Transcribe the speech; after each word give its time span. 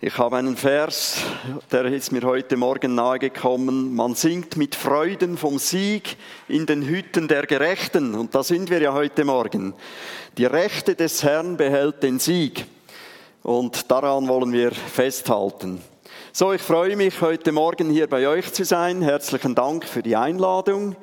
Ich 0.00 0.16
habe 0.16 0.36
einen 0.36 0.56
Vers, 0.56 1.16
der 1.72 1.86
ist 1.86 2.12
mir 2.12 2.22
heute 2.22 2.56
Morgen 2.56 2.94
nahegekommen. 2.94 3.96
Man 3.96 4.14
singt 4.14 4.56
mit 4.56 4.76
Freuden 4.76 5.36
vom 5.36 5.58
Sieg 5.58 6.16
in 6.46 6.66
den 6.66 6.86
Hütten 6.86 7.26
der 7.26 7.46
Gerechten. 7.46 8.14
Und 8.14 8.32
da 8.32 8.44
sind 8.44 8.70
wir 8.70 8.80
ja 8.80 8.92
heute 8.92 9.24
Morgen. 9.24 9.74
Die 10.36 10.44
Rechte 10.44 10.94
des 10.94 11.24
Herrn 11.24 11.56
behält 11.56 12.04
den 12.04 12.20
Sieg. 12.20 12.64
Und 13.42 13.90
daran 13.90 14.28
wollen 14.28 14.52
wir 14.52 14.70
festhalten. 14.70 15.82
So, 16.32 16.52
ich 16.52 16.62
freue 16.62 16.94
mich, 16.94 17.20
heute 17.20 17.50
Morgen 17.50 17.90
hier 17.90 18.06
bei 18.06 18.28
euch 18.28 18.52
zu 18.52 18.64
sein. 18.64 19.02
Herzlichen 19.02 19.56
Dank 19.56 19.84
für 19.84 20.04
die 20.04 20.14
Einladung. 20.14 20.94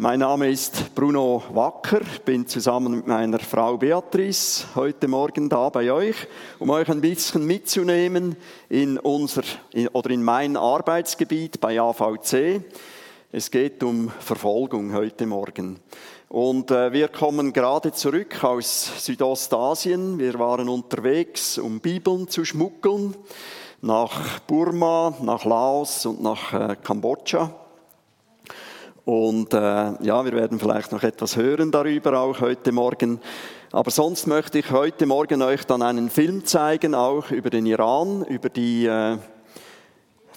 Mein 0.00 0.20
Name 0.20 0.48
ist 0.48 0.94
Bruno 0.94 1.42
Wacker, 1.52 2.02
bin 2.24 2.46
zusammen 2.46 2.98
mit 2.98 3.08
meiner 3.08 3.40
Frau 3.40 3.76
Beatrice 3.76 4.64
heute 4.76 5.08
Morgen 5.08 5.48
da 5.48 5.70
bei 5.70 5.90
euch, 5.90 6.14
um 6.60 6.70
euch 6.70 6.88
ein 6.88 7.00
bisschen 7.00 7.44
mitzunehmen 7.44 8.36
in 8.68 9.00
unser 9.00 9.42
oder 9.92 10.10
in 10.10 10.22
mein 10.22 10.56
Arbeitsgebiet 10.56 11.60
bei 11.60 11.80
AVC. 11.80 12.62
Es 13.32 13.50
geht 13.50 13.82
um 13.82 14.12
Verfolgung 14.20 14.94
heute 14.94 15.26
Morgen. 15.26 15.80
Und 16.28 16.70
äh, 16.70 16.92
wir 16.92 17.08
kommen 17.08 17.52
gerade 17.52 17.90
zurück 17.90 18.44
aus 18.44 19.04
Südostasien. 19.04 20.20
Wir 20.20 20.38
waren 20.38 20.68
unterwegs, 20.68 21.58
um 21.58 21.80
Bibeln 21.80 22.28
zu 22.28 22.44
schmuggeln 22.44 23.16
nach 23.82 24.38
Burma, 24.46 25.12
nach 25.22 25.44
Laos 25.44 26.06
und 26.06 26.22
nach 26.22 26.52
äh, 26.52 26.76
Kambodscha. 26.76 27.67
Und 29.08 29.54
äh, 29.54 29.58
ja, 30.02 30.22
wir 30.22 30.32
werden 30.32 30.58
vielleicht 30.58 30.92
noch 30.92 31.02
etwas 31.02 31.34
hören 31.38 31.70
darüber 31.70 32.20
auch 32.20 32.42
heute 32.42 32.72
Morgen. 32.72 33.20
Aber 33.72 33.90
sonst 33.90 34.26
möchte 34.26 34.58
ich 34.58 34.70
heute 34.70 35.06
Morgen 35.06 35.40
euch 35.40 35.64
dann 35.64 35.80
einen 35.80 36.10
Film 36.10 36.44
zeigen, 36.44 36.94
auch 36.94 37.30
über 37.30 37.48
den 37.48 37.64
Iran, 37.64 38.22
über 38.24 38.50
die 38.50 38.84
äh, 38.84 39.16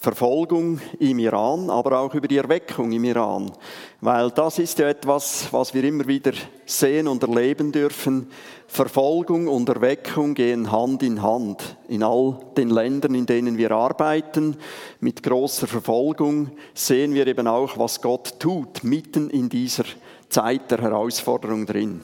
Verfolgung 0.01 0.81
im 0.97 1.19
Iran, 1.19 1.69
aber 1.69 1.99
auch 1.99 2.15
über 2.15 2.27
die 2.27 2.37
Erweckung 2.37 2.91
im 2.91 3.03
Iran. 3.03 3.51
Weil 3.99 4.31
das 4.31 4.57
ist 4.57 4.79
ja 4.79 4.89
etwas, 4.89 5.53
was 5.53 5.75
wir 5.75 5.83
immer 5.83 6.07
wieder 6.07 6.31
sehen 6.65 7.07
und 7.07 7.21
erleben 7.21 7.71
dürfen. 7.71 8.31
Verfolgung 8.65 9.47
und 9.47 9.69
Erweckung 9.69 10.33
gehen 10.33 10.71
Hand 10.71 11.03
in 11.03 11.21
Hand. 11.21 11.77
In 11.87 12.01
all 12.01 12.39
den 12.57 12.71
Ländern, 12.71 13.13
in 13.13 13.27
denen 13.27 13.59
wir 13.59 13.69
arbeiten, 13.69 14.57
mit 15.01 15.21
großer 15.21 15.67
Verfolgung, 15.67 16.49
sehen 16.73 17.13
wir 17.13 17.27
eben 17.27 17.45
auch, 17.45 17.77
was 17.77 18.01
Gott 18.01 18.39
tut, 18.39 18.83
mitten 18.83 19.29
in 19.29 19.49
dieser 19.49 19.83
Zeit 20.29 20.71
der 20.71 20.79
Herausforderung 20.79 21.67
drin. 21.67 22.01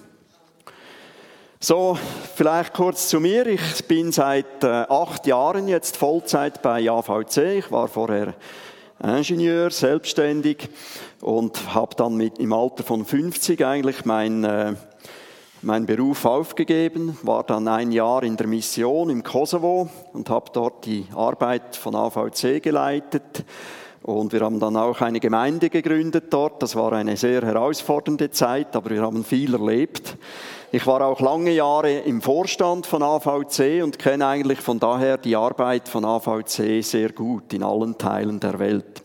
So, 1.60 1.98
vielleicht 2.36 2.76
kurz 2.76 3.08
zu 3.08 3.20
mir. 3.20 3.48
Ich 3.48 3.84
bin 3.88 4.12
seit 4.12 4.64
äh, 4.64 4.68
acht 4.68 5.26
Jahren 5.26 5.68
jetzt 5.68 5.98
Vollzeit 5.98 6.62
bei 6.62 6.88
AVC. 6.88 7.38
Ich 7.58 7.72
war 7.72 7.88
vorher 7.88 8.36
Ingenieur, 9.04 9.72
selbstständig 9.72 10.70
und 11.20 11.74
habe 11.74 11.96
dann 11.96 12.16
mit, 12.16 12.38
im 12.38 12.54
Alter 12.54 12.84
von 12.84 13.06
50 13.06 13.66
eigentlich 13.66 14.06
mein, 14.06 14.44
äh, 14.44 14.76
meinen 15.64 15.88
Beruf 15.88 16.26
aufgegeben, 16.26 17.18
war 17.24 17.44
dann 17.44 17.68
ein 17.68 17.92
Jahr 17.92 18.22
in 18.22 18.38
der 18.38 18.46
Mission 18.46 19.10
im 19.10 19.24
Kosovo 19.24 19.90
und 20.14 20.30
habe 20.30 20.52
dort 20.54 20.86
die 20.86 21.08
Arbeit 21.16 21.76
von 21.76 21.96
AVC 21.96 22.62
geleitet. 22.62 23.44
Und 24.04 24.32
wir 24.32 24.42
haben 24.42 24.60
dann 24.60 24.78
auch 24.78 25.02
eine 25.02 25.20
Gemeinde 25.20 25.72
gegründet 25.72 26.26
dort. 26.30 26.62
Das 26.62 26.76
war 26.76 26.94
eine 26.94 27.18
sehr 27.18 27.42
herausfordernde 27.42 28.30
Zeit, 28.30 28.76
aber 28.76 28.92
wir 28.92 29.02
haben 29.02 29.26
viel 29.26 29.56
erlebt. 29.56 30.18
Ich 30.70 30.86
war 30.86 31.02
auch 31.02 31.22
lange 31.22 31.52
Jahre 31.52 32.00
im 32.00 32.22
Vorstand 32.22 32.86
von 32.86 33.02
AVC 33.02 33.82
und 33.82 33.98
kenne 33.98 34.28
eigentlich 34.28 34.60
von 34.60 34.80
daher 34.80 35.18
die 35.18 35.38
Arbeit 35.38 35.88
von 35.88 36.04
AVC 36.04 36.84
sehr 36.84 37.14
gut 37.14 37.54
in 37.54 37.64
allen 37.64 37.98
Teilen 37.98 38.42
der 38.42 38.60
Welt. 38.60 39.02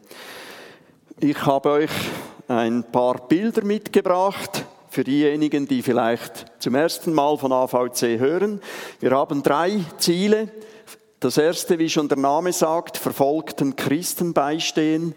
Ich 1.21 1.47
habe 1.47 1.71
euch 1.71 1.91
ein 2.49 2.83
paar 2.83 3.29
Bilder 3.29 3.65
mitgebracht 3.65 4.65
für 4.89 5.05
diejenigen, 5.05 5.69
die 5.69 5.83
vielleicht 5.83 6.47
zum 6.59 6.75
ersten 6.75 7.13
Mal 7.13 7.39
von 7.39 7.53
AVC 7.53 8.19
hören. 8.19 8.61
Wir 8.99 9.13
haben 9.13 9.45
drei 9.45 9.85
Ziele. 9.99 10.49
Das 11.21 11.39
erste, 11.39 11.79
wie 11.79 11.89
schon 11.89 12.09
der 12.09 12.19
Name 12.19 12.53
sagt, 12.53 12.97
verfolgten 12.97 13.77
Christen 13.77 14.33
beistehen. 14.33 15.15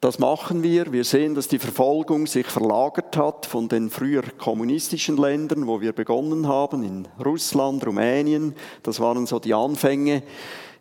Das 0.00 0.18
machen 0.18 0.62
wir. 0.62 0.94
Wir 0.94 1.04
sehen, 1.04 1.34
dass 1.34 1.46
die 1.46 1.58
Verfolgung 1.58 2.26
sich 2.26 2.46
verlagert 2.46 3.18
hat 3.18 3.44
von 3.44 3.68
den 3.68 3.90
früher 3.90 4.22
kommunistischen 4.38 5.18
Ländern, 5.18 5.66
wo 5.66 5.82
wir 5.82 5.92
begonnen 5.92 6.48
haben, 6.48 6.82
in 6.82 7.06
Russland, 7.22 7.86
Rumänien. 7.86 8.54
Das 8.82 8.98
waren 8.98 9.26
so 9.26 9.38
die 9.38 9.52
Anfänge. 9.52 10.22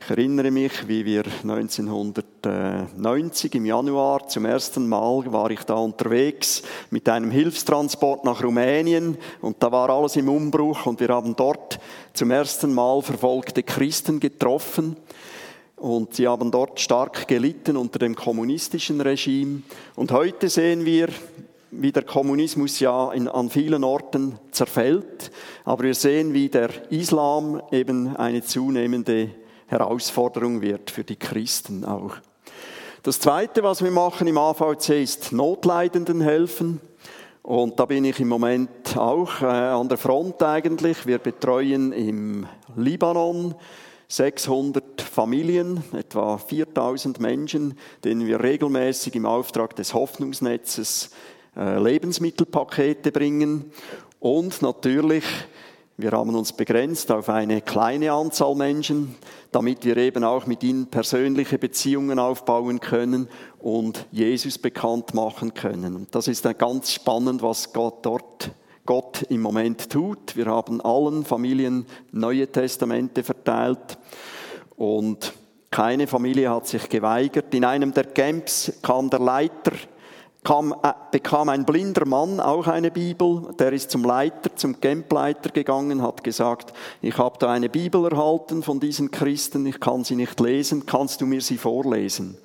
Ich 0.01 0.09
erinnere 0.09 0.51
mich, 0.51 0.87
wie 0.87 1.03
wir 1.03 1.25
1990 1.43 3.55
im 3.55 3.65
Januar 3.65 4.25
zum 4.29 4.45
ersten 4.45 4.87
Mal 4.87 5.29
war 5.33 5.51
ich 5.51 5.63
da 5.63 5.73
unterwegs 5.73 6.63
mit 6.89 7.09
einem 7.09 7.29
Hilfstransport 7.29 8.23
nach 8.23 8.41
Rumänien 8.41 9.17
und 9.41 9.61
da 9.61 9.69
war 9.69 9.89
alles 9.89 10.15
im 10.15 10.29
Umbruch 10.29 10.85
und 10.85 11.01
wir 11.01 11.09
haben 11.09 11.35
dort 11.35 11.77
zum 12.13 12.31
ersten 12.31 12.73
Mal 12.73 13.01
verfolgte 13.01 13.63
Christen 13.63 14.21
getroffen. 14.21 14.95
Und 15.79 16.13
sie 16.13 16.27
haben 16.27 16.51
dort 16.51 16.79
stark 16.79 17.27
gelitten 17.27 17.77
unter 17.77 17.99
dem 17.99 18.15
kommunistischen 18.15 18.99
Regime. 18.99 19.61
Und 19.95 20.11
heute 20.11 20.49
sehen 20.49 20.85
wir, 20.85 21.07
wie 21.71 21.93
der 21.93 22.03
Kommunismus 22.03 22.81
ja 22.81 23.11
in, 23.13 23.29
an 23.29 23.49
vielen 23.49 23.85
Orten 23.85 24.37
zerfällt. 24.51 25.31
Aber 25.63 25.83
wir 25.83 25.95
sehen, 25.95 26.33
wie 26.33 26.49
der 26.49 26.69
Islam 26.91 27.61
eben 27.71 28.15
eine 28.17 28.43
zunehmende 28.43 29.29
Herausforderung 29.67 30.61
wird 30.61 30.91
für 30.91 31.05
die 31.05 31.15
Christen 31.15 31.85
auch. 31.85 32.15
Das 33.03 33.21
Zweite, 33.21 33.63
was 33.63 33.81
wir 33.81 33.91
machen 33.91 34.27
im 34.27 34.37
AVC, 34.37 34.89
ist 35.01 35.31
Notleidenden 35.31 36.19
helfen. 36.19 36.81
Und 37.41 37.79
da 37.79 37.85
bin 37.85 38.03
ich 38.03 38.19
im 38.19 38.27
Moment 38.27 38.97
auch 38.97 39.41
äh, 39.41 39.45
an 39.45 39.87
der 39.87 39.97
Front 39.97 40.43
eigentlich. 40.43 41.07
Wir 41.07 41.19
betreuen 41.19 41.93
im 41.93 42.45
Libanon 42.75 43.55
600 44.11 45.01
Familien, 45.03 45.83
etwa 45.93 46.39
4000 46.39 47.19
Menschen, 47.19 47.77
denen 48.03 48.25
wir 48.25 48.43
regelmäßig 48.43 49.13
im 49.13 49.27
Auftrag 49.27 49.75
des 49.75 49.93
Hoffnungsnetzes 49.93 51.11
äh, 51.55 51.77
Lebensmittelpakete 51.77 53.11
bringen. 53.11 53.71
Und 54.19 54.63
natürlich, 54.63 55.23
wir 55.97 56.09
haben 56.11 56.35
uns 56.35 56.53
begrenzt 56.53 57.11
auf 57.11 57.29
eine 57.29 57.61
kleine 57.61 58.11
Anzahl 58.11 58.55
Menschen, 58.55 59.15
damit 59.51 59.85
wir 59.85 59.95
eben 59.97 60.23
auch 60.23 60.47
mit 60.47 60.63
ihnen 60.63 60.87
persönliche 60.87 61.59
Beziehungen 61.59 62.17
aufbauen 62.17 62.79
können 62.79 63.27
und 63.59 64.07
Jesus 64.11 64.57
bekannt 64.57 65.13
machen 65.13 65.53
können. 65.53 65.95
Und 65.95 66.15
das 66.15 66.27
ist 66.27 66.45
ganz 66.57 66.91
spannend, 66.91 67.43
was 67.43 67.73
Gott 67.73 68.03
dort 68.03 68.51
Gott 68.89 69.21
im 69.29 69.41
Moment 69.41 69.91
tut. 69.91 70.35
Wir 70.35 70.47
haben 70.47 70.81
allen 70.81 71.23
Familien 71.23 71.85
Neue 72.11 72.47
Testamente 72.47 73.23
verteilt 73.23 73.99
und 74.77 75.31
keine 75.69 76.07
Familie 76.07 76.49
hat 76.49 76.65
sich 76.65 76.89
geweigert. 76.89 77.53
In 77.53 77.65
einem 77.65 77.93
der 77.93 78.05
Camps 78.05 78.73
kam 78.81 79.11
der 79.11 79.19
Leiter, 79.19 79.73
kam, 80.43 80.73
äh, 80.81 80.91
bekam 81.11 81.49
ein 81.49 81.65
blinder 81.65 82.07
Mann 82.07 82.39
auch 82.39 82.65
eine 82.65 82.89
Bibel. 82.89 83.53
Der 83.59 83.73
ist 83.73 83.91
zum 83.91 84.03
Leiter, 84.03 84.55
zum 84.55 84.81
Campleiter 84.81 85.51
gegangen, 85.51 86.01
hat 86.01 86.23
gesagt, 86.23 86.73
ich 87.03 87.15
habe 87.19 87.37
da 87.37 87.51
eine 87.51 87.69
Bibel 87.69 88.11
erhalten 88.11 88.63
von 88.63 88.79
diesen 88.79 89.11
Christen, 89.11 89.67
ich 89.67 89.79
kann 89.79 90.03
sie 90.03 90.15
nicht 90.15 90.39
lesen, 90.39 90.87
kannst 90.87 91.21
du 91.21 91.27
mir 91.27 91.41
sie 91.41 91.57
vorlesen? 91.57 92.39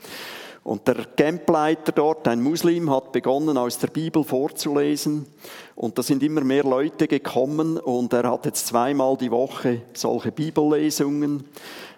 Und 0.65 0.89
der 0.89 1.05
Campleiter 1.17 1.93
dort, 1.93 2.27
ein 2.27 2.43
Muslim, 2.43 2.91
hat 2.91 3.13
begonnen, 3.13 3.59
aus 3.59 3.79
der 3.79 3.89
Bibel 3.89 4.25
vorzulesen. 4.25 5.27
Und 5.75 5.99
da 5.99 6.03
sind 6.03 6.23
immer 6.23 6.43
mehr 6.43 6.65
Leute 6.65 7.07
gekommen 7.07 7.77
und 7.77 8.15
er 8.15 8.31
hat 8.31 8.47
jetzt 8.47 8.69
zweimal 8.69 9.19
die 9.19 9.31
Woche 9.31 9.83
solche 9.93 10.33
Bibellesungen. 10.33 11.45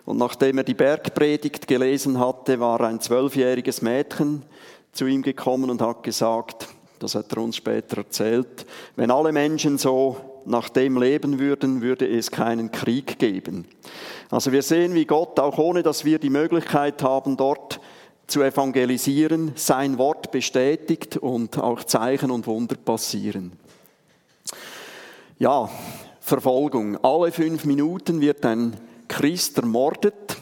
Und 0.05 0.19
nachdem 0.19 0.59
er 0.59 0.65
die 0.65 0.75
Bergpredigt 0.75 1.69
gelesen 1.69 2.19
hatte, 2.19 2.59
war 2.59 2.81
ein 2.81 3.01
zwölfjähriges 3.01 3.83
Mädchen 3.83 4.43
zu 4.91 5.07
ihm 5.07 5.23
gekommen 5.23 5.71
und 5.71 5.81
hat 5.81 6.03
gesagt, 6.03 6.67
das 6.99 7.15
hat 7.15 7.33
er 7.33 7.43
uns 7.43 7.57
später 7.57 7.99
erzählt, 7.99 8.67
wenn 8.97 9.13
alle 9.13 9.31
Menschen 9.31 9.79
so 9.79 10.17
nach 10.45 10.69
dem 10.71 11.01
leben 11.01 11.39
würden, 11.39 11.83
würde 11.83 12.09
es 12.09 12.31
keinen 12.31 12.73
Krieg 12.73 13.19
geben. 13.19 13.67
Also 14.31 14.51
wir 14.51 14.63
sehen, 14.63 14.95
wie 14.95 15.05
Gott, 15.05 15.39
auch 15.39 15.59
ohne 15.59 15.83
dass 15.83 16.05
wir 16.05 16.19
die 16.19 16.31
Möglichkeit 16.31 17.03
haben, 17.03 17.37
dort 17.37 17.81
zu 18.27 18.43
evangelisieren, 18.43 19.53
sein 19.55 19.99
Wort 19.99 20.31
bestätigt 20.31 21.17
und 21.17 21.59
auch 21.59 21.85
Zeichen 21.85 22.31
und 22.31 22.47
Wunder 22.47 22.77
passieren. 22.77 23.53
Ja, 25.39 25.71
Verfolgung. 26.21 26.97
Alle 27.05 27.31
fünf 27.31 27.65
Minuten 27.65 28.21
wird 28.21 28.45
ein 28.45 28.77
Christ 29.07 29.59
ermordet. 29.59 30.37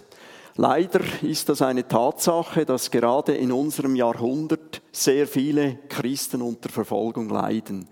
Leider 0.57 1.01
ist 1.23 1.49
das 1.49 1.63
eine 1.63 1.87
Tatsache, 1.87 2.65
dass 2.65 2.91
gerade 2.91 3.35
in 3.35 3.51
unserem 3.51 3.97
Jahrhundert 3.97 4.81
sehr 4.93 5.27
viele 5.27 5.79
Christen 5.89 6.43
unter 6.43 6.69
Verfolgung 6.69 7.29
leiden. 7.29 7.89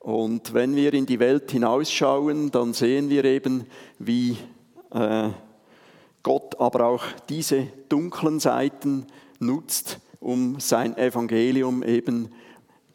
Und 0.00 0.52
wenn 0.52 0.76
wir 0.76 0.92
in 0.92 1.06
die 1.06 1.20
Welt 1.20 1.50
hinausschauen, 1.50 2.50
dann 2.50 2.74
sehen 2.74 3.08
wir 3.08 3.24
eben, 3.24 3.64
wie 3.98 4.36
äh, 4.92 5.30
Gott 6.24 6.58
aber 6.58 6.86
auch 6.86 7.04
diese 7.28 7.68
dunklen 7.88 8.40
Seiten 8.40 9.06
nutzt, 9.38 10.00
um 10.18 10.58
sein 10.58 10.96
Evangelium 10.96 11.84
eben 11.84 12.30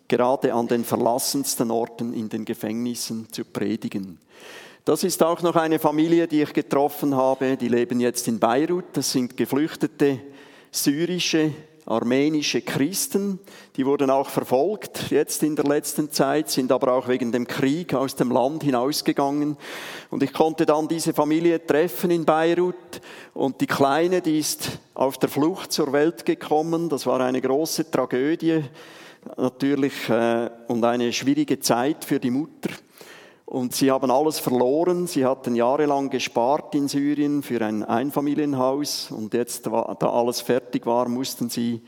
gerade 0.07 0.53
an 0.53 0.67
den 0.67 0.83
verlassensten 0.83 1.71
Orten 1.71 2.11
in 2.13 2.27
den 2.27 2.43
Gefängnissen 2.43 3.31
zu 3.31 3.45
predigen. 3.45 4.19
Das 4.83 5.03
ist 5.03 5.21
auch 5.21 5.41
noch 5.43 5.55
eine 5.55 5.77
Familie, 5.77 6.27
die 6.27 6.41
ich 6.41 6.51
getroffen 6.51 7.15
habe. 7.15 7.55
Die 7.55 7.67
leben 7.67 7.99
jetzt 7.99 8.27
in 8.27 8.39
Beirut. 8.39 8.85
Das 8.93 9.11
sind 9.11 9.37
geflüchtete 9.37 10.19
syrische 10.71 11.53
armenische 11.89 12.61
Christen, 12.61 13.39
die 13.75 13.85
wurden 13.85 14.09
auch 14.09 14.29
verfolgt 14.29 15.09
jetzt 15.09 15.43
in 15.43 15.55
der 15.55 15.65
letzten 15.65 16.11
Zeit, 16.11 16.49
sind 16.49 16.71
aber 16.71 16.93
auch 16.93 17.07
wegen 17.07 17.31
dem 17.31 17.47
Krieg 17.47 17.93
aus 17.93 18.15
dem 18.15 18.31
Land 18.31 18.63
hinausgegangen. 18.63 19.57
Und 20.09 20.23
ich 20.23 20.31
konnte 20.31 20.65
dann 20.65 20.87
diese 20.87 21.13
Familie 21.13 21.65
treffen 21.65 22.11
in 22.11 22.25
Beirut 22.25 23.01
und 23.33 23.59
die 23.59 23.67
Kleine, 23.67 24.21
die 24.21 24.39
ist 24.39 24.79
auf 24.93 25.17
der 25.17 25.29
Flucht 25.29 25.71
zur 25.71 25.91
Welt 25.91 26.25
gekommen. 26.25 26.89
Das 26.89 27.05
war 27.05 27.19
eine 27.21 27.41
große 27.41 27.89
Tragödie 27.89 28.63
natürlich 29.37 30.09
äh, 30.09 30.49
und 30.67 30.83
eine 30.83 31.11
schwierige 31.11 31.59
Zeit 31.59 32.05
für 32.05 32.19
die 32.19 32.31
Mutter. 32.31 32.69
Und 33.49 33.73
sie 33.73 33.89
haben 33.89 34.11
alles 34.11 34.37
verloren. 34.37 35.07
Sie 35.07 35.25
hatten 35.25 35.55
jahrelang 35.55 36.11
gespart 36.11 36.75
in 36.75 36.87
Syrien 36.87 37.41
für 37.41 37.65
ein 37.65 37.83
Einfamilienhaus. 37.83 39.09
Und 39.09 39.33
jetzt, 39.33 39.65
da 39.65 39.71
alles 39.71 40.39
fertig 40.39 40.85
war, 40.85 41.09
mussten 41.09 41.49
sie 41.49 41.81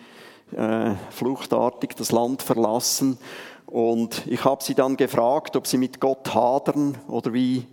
äh, 0.57 0.95
fluchtartig 1.11 1.91
das 1.95 2.11
Land 2.11 2.41
verlassen. 2.41 3.19
Und 3.67 4.25
ich 4.25 4.43
habe 4.43 4.63
sie 4.63 4.73
dann 4.73 4.97
gefragt, 4.97 5.55
ob 5.55 5.67
sie 5.67 5.77
mit 5.77 5.99
Gott 6.01 6.33
hadern 6.33 6.97
oder 7.07 7.31
wie 7.31 7.67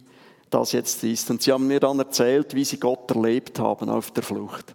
das 0.51 0.73
jetzt 0.73 1.03
ist. 1.03 1.31
Und 1.31 1.41
sie 1.41 1.51
haben 1.51 1.67
mir 1.67 1.81
dann 1.81 1.99
erzählt, 1.99 2.55
wie 2.55 2.67
sie 2.67 2.79
Gott 2.79 3.11
erlebt 3.11 3.59
haben 3.59 3.89
auf 3.89 4.11
der 4.11 4.23
Flucht. 4.23 4.75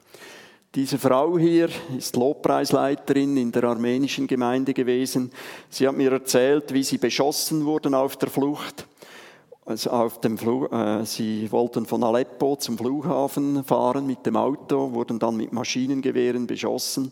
Diese 0.73 0.97
Frau 0.97 1.37
hier 1.37 1.69
ist 1.95 2.15
Lobpreisleiterin 2.15 3.37
in 3.37 3.51
der 3.51 3.65
armenischen 3.65 4.25
Gemeinde 4.25 4.73
gewesen. 4.73 5.31
Sie 5.69 5.87
hat 5.87 5.95
mir 5.95 6.13
erzählt, 6.13 6.73
wie 6.73 6.81
sie 6.81 6.97
beschossen 6.97 7.63
wurden 7.65 7.93
auf 7.93 8.17
der 8.17 8.31
Flucht 8.31 8.87
also 9.65 9.91
auf 9.91 10.19
dem 10.19 10.37
Flug, 10.37 10.71
äh, 10.73 11.05
sie 11.05 11.51
wollten 11.51 11.85
von 11.85 12.03
Aleppo 12.03 12.57
zum 12.57 12.77
Flughafen 12.77 13.63
fahren 13.63 14.05
mit 14.05 14.25
dem 14.25 14.35
Auto, 14.35 14.91
wurden 14.91 15.19
dann 15.19 15.37
mit 15.37 15.53
Maschinengewehren 15.53 16.47
beschossen. 16.47 17.11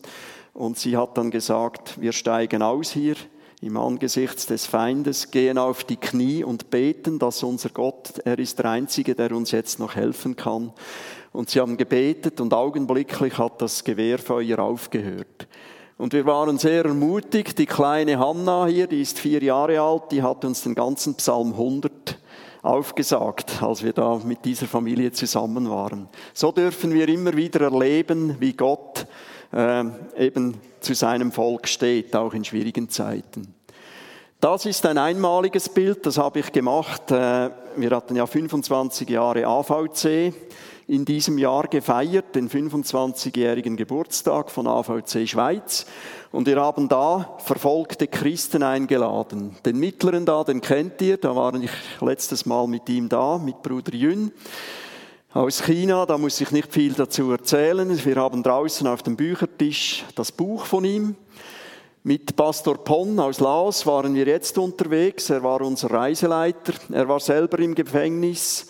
Und 0.52 0.78
sie 0.78 0.96
hat 0.96 1.16
dann 1.16 1.30
gesagt, 1.30 1.98
wir 2.00 2.12
steigen 2.12 2.62
aus 2.62 2.90
hier 2.90 3.16
im 3.62 3.76
Angesicht 3.76 4.50
des 4.50 4.66
Feindes, 4.66 5.30
gehen 5.30 5.56
auf 5.56 5.84
die 5.84 5.96
Knie 5.96 6.44
und 6.44 6.68
beten, 6.68 7.18
dass 7.18 7.42
unser 7.42 7.70
Gott, 7.70 8.18
er 8.24 8.38
ist 8.38 8.58
der 8.58 8.66
Einzige, 8.66 9.14
der 9.14 9.32
uns 9.32 9.52
jetzt 9.52 9.78
noch 9.78 9.94
helfen 9.94 10.36
kann. 10.36 10.72
Und 11.32 11.48
sie 11.48 11.60
haben 11.60 11.78
gebetet 11.78 12.40
und 12.40 12.52
augenblicklich 12.52 13.38
hat 13.38 13.62
das 13.62 13.84
Gewehrfeuer 13.84 14.58
aufgehört. 14.58 15.46
Und 15.96 16.12
wir 16.12 16.26
waren 16.26 16.58
sehr 16.58 16.84
ermutigt. 16.84 17.56
Die 17.58 17.66
kleine 17.66 18.18
Hanna 18.18 18.66
hier, 18.66 18.88
die 18.88 19.00
ist 19.00 19.18
vier 19.18 19.42
Jahre 19.42 19.80
alt, 19.80 20.10
die 20.10 20.22
hat 20.22 20.44
uns 20.44 20.62
den 20.62 20.74
ganzen 20.74 21.14
Psalm 21.14 21.52
100 21.52 22.18
aufgesagt, 22.62 23.62
als 23.62 23.82
wir 23.82 23.92
da 23.92 24.20
mit 24.24 24.44
dieser 24.44 24.66
Familie 24.66 25.12
zusammen 25.12 25.68
waren. 25.68 26.08
So 26.32 26.52
dürfen 26.52 26.94
wir 26.94 27.08
immer 27.08 27.36
wieder 27.36 27.60
erleben, 27.62 28.36
wie 28.38 28.52
Gott 28.52 29.06
äh, 29.52 29.84
eben 30.16 30.54
zu 30.80 30.94
seinem 30.94 31.32
Volk 31.32 31.68
steht, 31.68 32.14
auch 32.14 32.32
in 32.34 32.44
schwierigen 32.44 32.88
Zeiten. 32.88 33.54
Das 34.40 34.66
ist 34.66 34.86
ein 34.86 34.98
einmaliges 34.98 35.68
Bild, 35.68 36.04
das 36.06 36.18
habe 36.18 36.40
ich 36.40 36.50
gemacht. 36.50 37.10
Äh, 37.10 37.50
wir 37.76 37.90
hatten 37.90 38.16
ja 38.16 38.26
25 38.26 39.08
Jahre 39.08 39.46
AVC 39.46 40.32
in 40.92 41.06
diesem 41.06 41.38
Jahr 41.38 41.68
gefeiert, 41.68 42.34
den 42.34 42.50
25-jährigen 42.50 43.78
Geburtstag 43.78 44.50
von 44.50 44.66
AVC 44.66 45.26
Schweiz. 45.26 45.86
Und 46.30 46.46
wir 46.46 46.60
haben 46.60 46.86
da 46.86 47.38
verfolgte 47.38 48.06
Christen 48.06 48.62
eingeladen. 48.62 49.56
Den 49.64 49.78
mittleren 49.78 50.26
da, 50.26 50.44
den 50.44 50.60
kennt 50.60 51.00
ihr, 51.00 51.16
da 51.16 51.34
war 51.34 51.54
ich 51.54 51.70
letztes 52.02 52.44
Mal 52.44 52.68
mit 52.68 52.90
ihm 52.90 53.08
da, 53.08 53.38
mit 53.38 53.62
Bruder 53.62 53.94
Yun 53.94 54.32
aus 55.32 55.62
China, 55.62 56.04
da 56.04 56.18
muss 56.18 56.38
ich 56.42 56.50
nicht 56.50 56.70
viel 56.70 56.92
dazu 56.92 57.30
erzählen. 57.30 57.88
Wir 58.04 58.16
haben 58.16 58.42
draußen 58.42 58.86
auf 58.86 59.02
dem 59.02 59.16
Büchertisch 59.16 60.04
das 60.14 60.30
Buch 60.30 60.66
von 60.66 60.84
ihm. 60.84 61.16
Mit 62.02 62.36
Pastor 62.36 62.76
Pon 62.76 63.18
aus 63.18 63.40
Laos 63.40 63.86
waren 63.86 64.14
wir 64.14 64.26
jetzt 64.26 64.58
unterwegs. 64.58 65.30
Er 65.30 65.42
war 65.42 65.62
unser 65.62 65.90
Reiseleiter. 65.90 66.74
Er 66.92 67.08
war 67.08 67.20
selber 67.20 67.60
im 67.60 67.74
Gefängnis. 67.74 68.66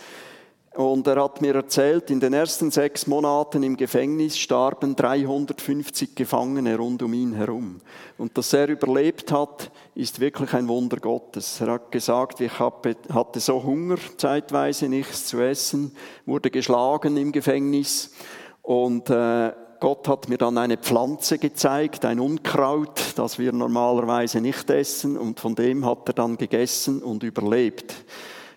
Und 0.75 1.07
er 1.07 1.23
hat 1.23 1.43
mir 1.43 1.55
erzählt, 1.55 2.11
in 2.11 2.19
den 2.19 2.33
ersten 2.33 2.71
sechs 2.71 3.07
Monaten 3.07 3.63
im 3.63 3.77
Gefängnis 3.77 4.39
starben 4.39 4.97
350 4.97 6.15
Gefangene 6.15 6.79
rund 6.79 7.03
um 7.03 7.13
ihn 7.13 7.35
herum. 7.35 7.81
Und 8.17 8.39
dass 8.39 8.55
er 8.55 8.69
überlebt 8.69 9.31
hat, 9.33 9.71
ist 9.95 10.21
wirklich 10.21 10.55
ein 10.55 10.69
Wunder 10.69 10.97
Gottes. 10.97 11.61
Er 11.61 11.73
hat 11.73 11.93
gesagt, 11.93 12.41
ich 12.41 12.59
hatte 12.59 13.41
so 13.41 13.63
Hunger, 13.63 13.97
zeitweise 14.17 14.89
nichts 14.89 15.27
zu 15.27 15.41
essen, 15.41 15.95
wurde 16.25 16.51
geschlagen 16.51 17.19
im 17.19 17.33
Gefängnis. 17.33 18.15
Und 18.63 19.11
äh, 19.11 19.53
Gott 19.79 20.09
hat 20.09 20.31
mir 20.31 20.39
dann 20.39 20.57
eine 20.57 20.79
Pflanze 20.79 21.39
gezeigt, 21.39 22.07
ein 22.07 22.19
Unkraut, 22.19 22.99
das 23.17 23.39
wir 23.39 23.53
normalerweise 23.53 24.41
nicht 24.41 24.71
essen. 24.71 25.19
Und 25.19 25.39
von 25.39 25.55
dem 25.55 25.85
hat 25.85 26.09
er 26.09 26.15
dann 26.15 26.39
gegessen 26.39 27.03
und 27.03 27.25
überlebt. 27.25 27.93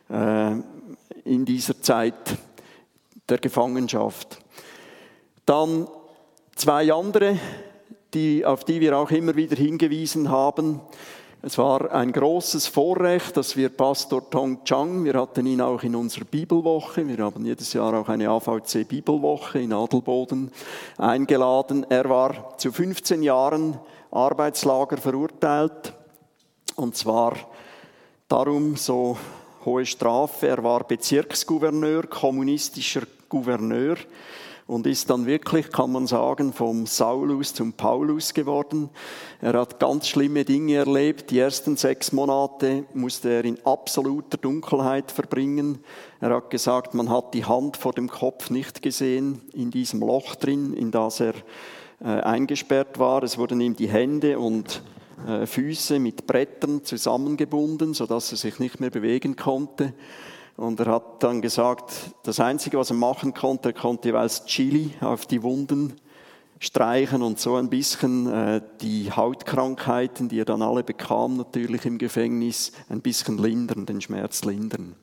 Äh, 0.08 0.58
in 1.25 1.44
dieser 1.44 1.81
Zeit 1.81 2.38
der 3.27 3.39
Gefangenschaft. 3.39 4.39
Dann 5.45 5.88
zwei 6.56 6.94
andere, 6.94 7.38
die, 8.13 8.45
auf 8.45 8.63
die 8.63 8.80
wir 8.80 8.98
auch 8.98 9.12
immer 9.12 9.36
wieder 9.36 9.56
hingewiesen 9.56 10.30
haben. 10.30 10.80
Es 11.42 11.57
war 11.57 11.92
ein 11.92 12.12
großes 12.12 12.68
Vorrecht, 12.68 13.38
dass 13.38 13.56
wir 13.56 13.69
Pastor 13.69 14.27
Tong 14.30 14.63
Chang, 14.63 15.04
wir 15.04 15.13
hatten 15.13 15.45
ihn 15.45 15.62
auch 15.62 15.83
in 15.83 15.95
unserer 15.95 16.25
Bibelwoche, 16.25 17.07
wir 17.07 17.18
haben 17.24 17.45
jedes 17.45 17.72
Jahr 17.74 17.94
auch 17.94 18.10
eine 18.10 18.30
AVC 18.30 18.88
Bibelwoche 18.88 19.60
in 19.60 19.74
Adelboden 19.74 20.51
eingeladen. 20.98 21.86
Er 21.89 22.10
war 22.10 22.57
zu 22.57 22.72
15 22.72 23.22
Jahren 23.22 23.80
Arbeitslager 24.10 24.98
verurteilt 24.98 25.94
und 26.77 26.95
zwar 26.95 27.36
darum 28.27 28.75
so 28.75 29.18
hohe 29.66 29.86
Strafe. 29.86 30.48
Er 30.48 30.64
war 30.64 30.84
Bezirksgouverneur, 30.84 32.04
kommunistischer 32.04 33.04
Gouverneur 33.30 33.98
und 34.68 34.88
ist 34.88 35.10
dann 35.10 35.26
wirklich, 35.26 35.70
kann 35.70 35.92
man 35.92 36.08
sagen, 36.08 36.51
vom 36.51 36.88
Saulus 36.88 37.54
zum 37.54 37.74
Paulus 37.74 38.34
geworden. 38.34 38.89
Er 39.42 39.54
hat 39.54 39.80
ganz 39.80 40.08
schlimme 40.08 40.44
Dinge 40.44 40.75
erlebt. 40.75 41.30
Die 41.30 41.39
ersten 41.39 41.78
sechs 41.78 42.12
Monate 42.12 42.86
musste 42.94 43.30
er 43.30 43.46
in 43.46 43.63
absoluter 43.63 44.38
Dunkelheit 44.38 45.12
verbringen. 45.12 45.84
Er 46.20 46.36
hat 46.36 46.50
gesagt, 46.50 46.96
man 46.96 47.10
hat 47.10 47.34
die 47.36 47.46
Hand 47.46 47.78
vor 47.78 47.94
dem 47.94 48.10
Kopf 48.10 48.50
nicht 48.50 48.82
gesehen, 48.82 49.42
in 49.54 49.70
diesem 49.70 50.00
Loch 50.00 50.36
drin, 50.36 50.74
in 50.74 50.89
das 50.89 51.20
er 51.20 51.36
äh, 52.04 52.08
eingesperrt 52.08 52.98
war. 52.98 53.22
Es 53.22 53.38
wurden 53.38 53.62
ihm 53.62 53.75
die 53.75 53.89
Hände 53.89 54.39
und 54.39 54.82
Füße 55.45 56.00
mit 56.00 56.27
Brettern 56.27 56.84
zusammengebunden, 56.84 57.93
sodass 57.93 58.31
er 58.31 58.38
sich 58.38 58.60
nicht 58.60 58.79
mehr 58.79 58.89
bewegen 58.89 59.36
konnte. 59.36 59.93
Und 60.57 60.79
er 60.79 60.88
hat 60.88 61.24
dann 61.24 61.41
gesagt, 61.41 61.93
das 62.24 62.39
Einzige, 62.39 62.77
was 62.77 62.89
er 62.89 62.95
machen 62.95 63.34
konnte, 63.34 63.69
er 63.69 63.74
konnte 63.74 64.10
jeweils 64.10 64.45
Chili 64.45 64.93
auf 65.01 65.25
die 65.25 65.43
Wunden 65.43 65.93
streichen 66.60 67.22
und 67.22 67.39
so 67.39 67.55
ein 67.55 67.69
bisschen 67.69 68.31
äh, 68.31 68.62
die 68.81 69.12
Hautkrankheiten, 69.12 70.29
die 70.29 70.39
er 70.39 70.45
dann 70.45 70.62
alle 70.62 70.84
bekam, 70.84 71.38
natürlich 71.38 71.86
im 71.86 71.98
Gefängnis, 71.98 72.72
ein 72.89 73.01
bisschen 73.01 73.38
lindern, 73.38 73.86
den 73.86 74.00
Schmerz 74.01 74.43
lindern. 74.45 74.95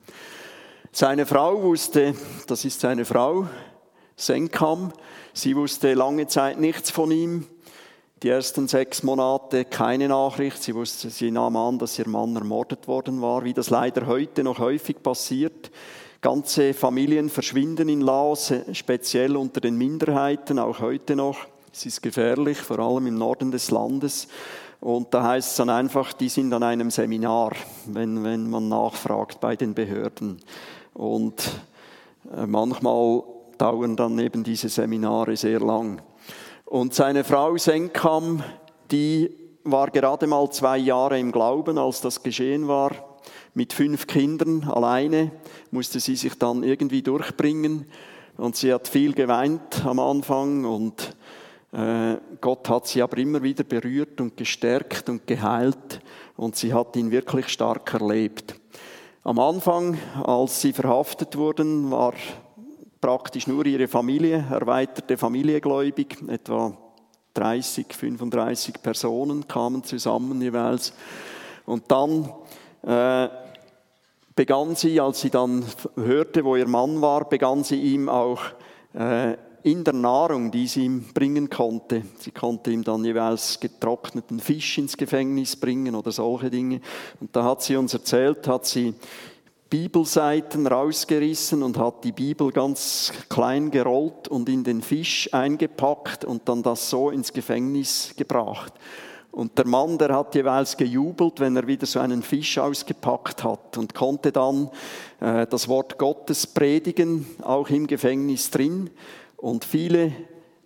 Seine 0.91 1.25
Frau 1.25 1.61
wusste, 1.61 2.15
das 2.47 2.65
ist 2.65 2.79
seine 2.79 3.05
Frau, 3.05 3.47
Senkam, 4.15 4.91
sie 5.33 5.55
wusste 5.55 5.93
lange 5.93 6.27
Zeit 6.27 6.59
nichts 6.59 6.91
von 6.91 7.11
ihm. 7.11 7.47
Die 8.23 8.29
ersten 8.29 8.69
sechs 8.69 9.03
Monate 9.03 9.65
keine 9.65 10.07
Nachricht. 10.07 10.63
Sie 10.63 10.73
wusste, 10.73 11.09
sie 11.09 11.29
nahm 11.29 11.57
an, 11.57 11.77
dass 11.77 11.99
ihr 11.99 12.07
Mann 12.07 12.33
ermordet 12.37 12.87
worden 12.87 13.21
war, 13.21 13.43
wie 13.43 13.53
das 13.53 13.69
leider 13.69 14.07
heute 14.07 14.45
noch 14.45 14.59
häufig 14.59 15.03
passiert. 15.03 15.71
Ganze 16.21 16.73
Familien 16.73 17.29
verschwinden 17.29 17.89
in 17.89 17.99
Laos, 17.99 18.53
speziell 18.71 19.35
unter 19.35 19.59
den 19.59 19.77
Minderheiten, 19.77 20.57
auch 20.57 20.79
heute 20.79 21.17
noch. 21.17 21.35
Es 21.73 21.85
ist 21.85 22.01
gefährlich, 22.01 22.59
vor 22.59 22.79
allem 22.79 23.07
im 23.07 23.17
Norden 23.17 23.51
des 23.51 23.71
Landes. 23.71 24.29
Und 24.79 25.13
da 25.13 25.23
heißt 25.23 25.49
es 25.51 25.57
dann 25.57 25.69
einfach, 25.69 26.13
die 26.13 26.29
sind 26.29 26.53
an 26.53 26.63
einem 26.63 26.91
Seminar, 26.91 27.51
wenn, 27.87 28.23
wenn 28.23 28.49
man 28.49 28.69
nachfragt 28.69 29.41
bei 29.41 29.57
den 29.57 29.73
Behörden. 29.73 30.39
Und 30.93 31.43
äh, 32.33 32.45
manchmal 32.45 33.23
dauern 33.57 33.97
dann 33.97 34.17
eben 34.19 34.45
diese 34.45 34.69
Seminare 34.69 35.35
sehr 35.35 35.59
lang. 35.59 36.01
Und 36.73 36.95
seine 36.95 37.23
Frau 37.23 37.55
Senkam, 37.55 38.41
die 38.89 39.29
war 39.63 39.91
gerade 39.91 40.25
mal 40.25 40.49
zwei 40.49 40.79
Jahre 40.79 41.19
im 41.19 41.31
Glauben, 41.31 41.77
als 41.77 42.01
das 42.01 42.23
geschehen 42.23 42.67
war. 42.67 43.19
Mit 43.53 43.73
fünf 43.73 44.07
Kindern 44.07 44.63
alleine 44.63 45.33
musste 45.69 45.99
sie 45.99 46.15
sich 46.15 46.33
dann 46.33 46.63
irgendwie 46.63 47.03
durchbringen. 47.03 47.85
und 48.37 48.55
sie 48.55 48.73
hat 48.73 48.87
viel 48.87 49.13
geweint 49.13 49.85
am 49.85 49.99
Anfang 49.99 50.65
und 50.65 51.15
äh, 51.73 52.15
Gott 52.41 52.67
hat 52.67 52.87
sie 52.87 53.03
aber 53.03 53.19
immer 53.19 53.43
wieder 53.43 53.63
berührt 53.63 54.19
und 54.19 54.35
gestärkt 54.35 55.09
und 55.09 55.27
geheilt 55.27 56.01
und 56.37 56.55
sie 56.55 56.73
hat 56.73 56.95
ihn 56.95 57.11
wirklich 57.11 57.49
stark 57.49 57.93
erlebt. 57.93 58.55
Am 59.23 59.37
Anfang, 59.37 59.99
als 60.23 60.59
sie 60.59 60.73
verhaftet 60.73 61.37
wurden, 61.37 61.91
war 61.91 62.15
praktisch 63.03 63.47
nur 63.47 63.65
ihre 63.65 63.89
Familie, 63.89 64.45
erweiterte 64.49 65.17
Familie 65.17 65.59
gläubig, 65.59 66.15
etwa 66.29 66.71
30, 67.33 67.87
35 67.93 68.81
Personen 68.81 69.45
kamen 69.45 69.83
zusammen 69.83 70.41
jeweils. 70.41 70.93
Und 71.65 71.91
dann 71.91 72.31
äh, 72.81 73.27
begann 74.33 74.75
sie, 74.77 75.01
als 75.01 75.19
sie 75.19 75.29
dann 75.29 75.65
hörte, 75.97 76.45
wo 76.45 76.55
ihr 76.55 76.67
Mann 76.67 77.01
war, 77.01 77.27
begann 77.27 77.65
sie 77.65 77.81
ihm 77.81 78.07
auch 78.07 78.39
äh, 78.93 79.35
in 79.63 79.83
der 79.83 79.93
Nahrung, 79.93 80.51
die 80.51 80.67
sie 80.67 80.85
ihm 80.85 81.03
bringen 81.13 81.49
konnte. 81.49 82.03
Sie 82.19 82.31
konnte 82.31 82.71
ihm 82.71 82.85
dann 82.85 83.03
jeweils 83.03 83.59
getrockneten 83.59 84.39
Fisch 84.39 84.77
ins 84.77 84.95
Gefängnis 84.95 85.57
bringen 85.57 85.95
oder 85.95 86.13
solche 86.13 86.49
Dinge. 86.49 86.79
Und 87.19 87.35
da 87.35 87.43
hat 87.43 87.63
sie 87.63 87.75
uns 87.75 87.93
erzählt, 87.93 88.47
hat 88.47 88.65
sie 88.65 88.93
Bibelseiten 89.73 90.67
rausgerissen 90.67 91.63
und 91.63 91.79
hat 91.79 92.03
die 92.03 92.11
Bibel 92.11 92.51
ganz 92.51 93.11
klein 93.27 93.71
gerollt 93.71 94.27
und 94.27 94.47
in 94.47 94.63
den 94.63 94.83
Fisch 94.83 95.33
eingepackt 95.33 96.25
und 96.25 96.47
dann 96.47 96.61
das 96.61 96.91
so 96.91 97.09
ins 97.09 97.33
Gefängnis 97.33 98.13
gebracht. 98.15 98.71
Und 99.31 99.57
der 99.57 99.65
Mann, 99.65 99.97
der 99.97 100.15
hat 100.15 100.35
jeweils 100.35 100.77
gejubelt, 100.77 101.39
wenn 101.39 101.55
er 101.55 101.65
wieder 101.65 101.87
so 101.87 101.99
einen 101.99 102.21
Fisch 102.21 102.59
ausgepackt 102.59 103.43
hat 103.43 103.79
und 103.79 103.95
konnte 103.95 104.31
dann 104.31 104.69
äh, 105.19 105.47
das 105.47 105.67
Wort 105.67 105.97
Gottes 105.97 106.45
predigen, 106.45 107.25
auch 107.41 107.67
im 107.71 107.87
Gefängnis 107.87 108.51
drin. 108.51 108.91
Und 109.37 109.65
viele 109.65 110.11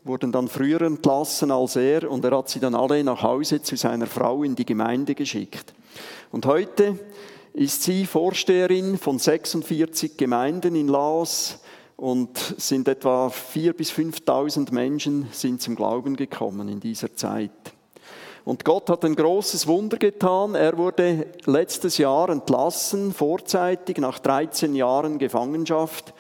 wurden 0.04 0.34
dann 0.34 0.50
früher 0.50 0.82
entlassen 0.82 1.50
als 1.50 1.78
er 1.78 2.12
und 2.12 2.26
er 2.26 2.38
hat 2.38 2.50
sie 2.50 2.60
dann 2.60 2.76
alle 2.76 3.02
nach 3.06 3.24
Hause 3.24 3.62
zu 3.62 3.78
seiner 3.78 4.08
Frau 4.08 4.44
in 4.44 4.58
die 4.58 4.66
Gemeinde 4.66 5.16
geschickt. 5.16 5.74
Und 6.30 6.46
heute 6.46 7.00
ist 7.58 7.82
sie 7.82 8.06
Vorsteherin 8.06 9.00
von 9.00 9.18
46 9.18 10.16
Gemeinden 10.16 10.76
in 10.76 10.88
Laos 10.88 11.58
und 11.96 12.38
sind 12.38 12.88
etwa 12.88 13.30
4.000 13.30 13.74
bis 13.74 13.92
5.000 13.92 14.72
Menschen 14.72 15.28
sind 15.32 15.60
zum 15.60 15.76
Glauben 15.76 16.16
gekommen 16.16 16.68
in 16.68 16.80
dieser 16.80 17.16
Zeit. 17.16 17.50
Und 18.46 18.64
Gott 18.64 18.92
hat 18.92 19.04
ein 19.04 19.16
großes 19.16 19.66
Wunder 19.66 19.98
getan. 19.98 20.54
Er 20.54 20.78
wurde 20.78 21.26
letztes 21.46 21.98
Jahr 21.98 22.30
entlassen, 22.30 23.12
vorzeitig, 23.12 23.98
nach 23.98 24.20
13 24.20 24.76
Jahren 24.76 25.18
Gefangenschaft. 25.18 26.14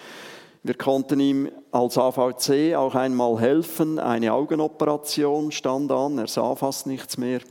Wir 0.63 0.73
konnten 0.73 1.19
ihm 1.19 1.51
als 1.71 1.99
AVC 1.99 2.75
auch 2.75 2.95
einmal 2.95 3.39
helfen. 3.39 3.99
Eine 3.99 4.33
Augenoperation 4.33 5.51
stand 5.51 5.91
an. 5.91 6.17
Er 6.17 6.27
sah 6.27 6.55
fast 6.55 6.87
nichts 6.87 7.19
mehr. 7.19 7.41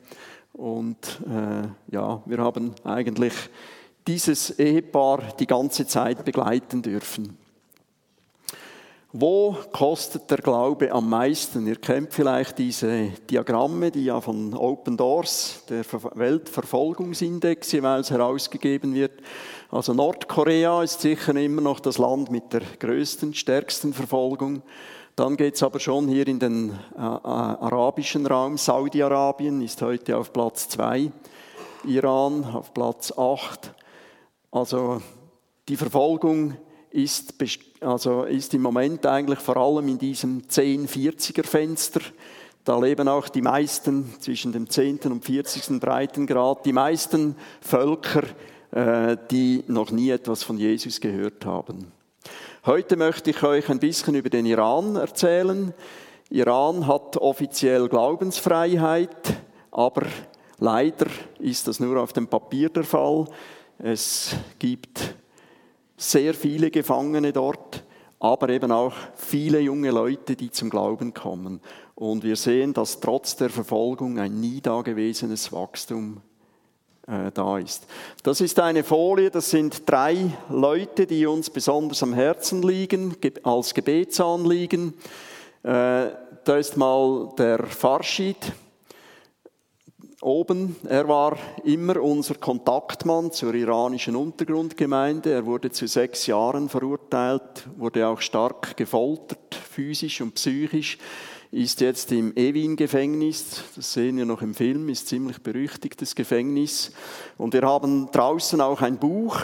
Und 0.52 1.21
äh, 1.28 1.95
ja, 1.95 2.21
wir 2.26 2.38
haben 2.38 2.75
eigentlich 2.83 3.33
dieses 4.07 4.59
Ehepaar 4.59 5.35
die 5.39 5.47
ganze 5.47 5.87
Zeit 5.87 6.25
begleiten 6.25 6.83
dürfen. 6.83 7.37
Wo 9.13 9.57
kostet 9.73 10.31
der 10.31 10.39
Glaube 10.39 10.93
am 10.93 11.09
meisten? 11.09 11.67
Ihr 11.67 11.77
kennt 11.77 12.13
vielleicht 12.13 12.59
diese 12.59 13.13
Diagramme, 13.31 13.91
die 13.91 14.05
ja 14.05 14.21
von 14.21 14.53
Open 14.53 14.99
Doors, 14.99 15.63
der 15.71 15.85
Weltverfolgungsindex 16.15 17.73
jeweils 17.73 18.11
herausgegeben 18.11 18.93
wird. 18.95 19.13
Also 19.71 19.95
Nordkorea 19.95 20.83
ist 20.83 21.01
sicher 21.01 21.35
immer 21.35 21.63
noch 21.63 21.81
das 21.81 21.97
Land 21.97 22.31
mit 22.31 22.53
der 22.53 22.61
größten, 22.79 23.33
stärksten 23.33 23.95
Verfolgung. 23.95 24.63
Dann 25.15 25.39
geht 25.39 25.55
es 25.55 25.63
aber 25.63 25.81
schon 25.81 26.09
hier 26.09 26.29
in 26.29 26.39
den 26.39 26.71
äh, 26.71 27.01
äh, 27.01 27.03
arabischen 27.03 28.27
Raum. 28.27 28.59
Saudi-Arabien 28.59 29.63
ist 29.63 29.81
heute 29.81 30.19
auf 30.19 30.31
Platz 30.31 30.69
2, 30.69 31.11
Iran 31.87 32.45
auf 32.45 32.75
Platz 32.75 33.17
8. 33.17 33.73
Also 34.57 35.03
die 35.69 35.77
Verfolgung 35.77 36.57
ist, 36.91 37.35
also 37.83 38.23
ist 38.25 38.55
im 38.55 38.63
Moment 38.63 39.05
eigentlich 39.05 39.39
vor 39.39 39.59
allem 39.59 39.87
in 39.87 39.99
diesem 39.99 40.45
10-40er 40.45 41.45
Fenster. 41.45 42.01
Da 42.65 42.79
leben 42.79 43.07
auch 43.07 43.29
die 43.29 43.43
meisten 43.43 44.15
zwischen 44.19 44.53
dem 44.53 44.71
10. 44.71 45.01
und 45.13 45.23
40. 45.23 45.79
Breitengrad, 45.79 46.65
die 46.65 46.73
meisten 46.73 47.37
Völker, 47.61 48.23
äh, 48.71 49.19
die 49.31 49.63
noch 49.67 49.91
nie 49.91 50.09
etwas 50.09 50.43
von 50.43 50.57
Jesus 50.57 51.03
gehört 51.03 51.45
haben. 51.45 51.93
Heute 52.65 52.97
möchte 52.97 53.29
ich 53.29 53.43
euch 53.43 53.69
ein 53.69 53.79
bisschen 53.79 54.15
über 54.15 54.31
den 54.31 54.47
Iran 54.47 54.97
erzählen. 54.97 55.75
Iran 56.31 56.87
hat 56.87 57.19
offiziell 57.19 57.91
Glaubensfreiheit, 57.91 59.35
aber 59.71 60.07
leider 60.59 61.09
ist 61.41 61.69
das 61.69 61.79
nur 61.79 62.01
auf 62.01 62.15
dem 62.15 62.27
Papier 62.27 62.71
der 62.71 62.85
Fall. 62.85 63.27
Es 63.78 64.35
gibt 64.59 65.14
sehr 65.97 66.35
viele 66.35 66.71
Gefangene 66.71 67.33
dort, 67.33 67.85
aber 68.18 68.49
eben 68.49 68.73
auch 68.73 68.95
viele 69.14 69.61
junge 69.61 69.90
Leute, 69.90 70.37
die 70.37 70.50
zum 70.50 70.71
Glauben 70.71 71.12
kommen. 71.12 71.61
Und 71.95 72.25
wir 72.25 72.37
sehen, 72.37 72.73
dass 72.73 73.00
trotz 73.00 73.37
der 73.37 73.50
Verfolgung 73.50 74.18
ein 74.18 74.40
nie 74.40 74.61
dagewesenes 74.61 75.52
Wachstum 75.52 76.23
äh, 77.06 77.30
da 77.33 77.59
ist. 77.59 77.87
Das 78.23 78.40
ist 78.40 78.59
eine 78.59 78.83
Folie, 78.83 79.30
das 79.30 79.50
sind 79.50 79.83
drei 79.87 80.30
Leute, 80.49 81.06
die 81.06 81.26
uns 81.26 81.50
besonders 81.50 82.02
am 82.02 82.14
Herzen 82.14 82.62
liegen, 82.62 83.16
als 83.42 83.75
Gebetsanliegen. 83.75 84.95
Äh, 85.62 86.09
da 86.45 86.56
ist 86.56 86.76
mal 86.76 87.30
der 87.38 87.64
Farshid, 87.66 88.52
oben. 90.23 90.77
Er 90.89 91.09
war 91.09 91.37
immer 91.65 92.01
unser 92.01 92.37
Kontaktmann 92.37 93.33
zur 93.33 93.55
iranischen 93.55 94.17
Untergrundgemeinde. 94.17 95.33
Er 95.33 95.47
wurde 95.47 95.71
zu 95.71 95.87
sechs 95.87 96.27
Jahren 96.27 96.69
verurteilt, 96.69 97.69
wurde 97.77 98.09
auch 98.09 98.21
stark 98.21 98.77
gefoltert, 98.77 99.55
physisch 99.55 100.21
und 100.21 100.35
psychisch, 100.35 100.99
ist 101.53 101.81
jetzt 101.81 102.13
im 102.13 102.33
Ewin-Gefängnis. 102.35 103.63
Das 103.77 103.93
sehen 103.93 104.17
wir 104.17 104.25
noch 104.25 104.43
im 104.43 104.55
Film, 104.55 104.89
ist 104.89 105.09
ziemlich 105.09 105.43
berüchtigtes 105.43 106.15
Gefängnis. 106.15 106.93
Und 107.39 107.53
wir 107.53 107.63
haben 107.63 108.11
draußen 108.11 108.61
auch 108.61 108.83
ein 108.83 108.99
Buch, 108.99 109.39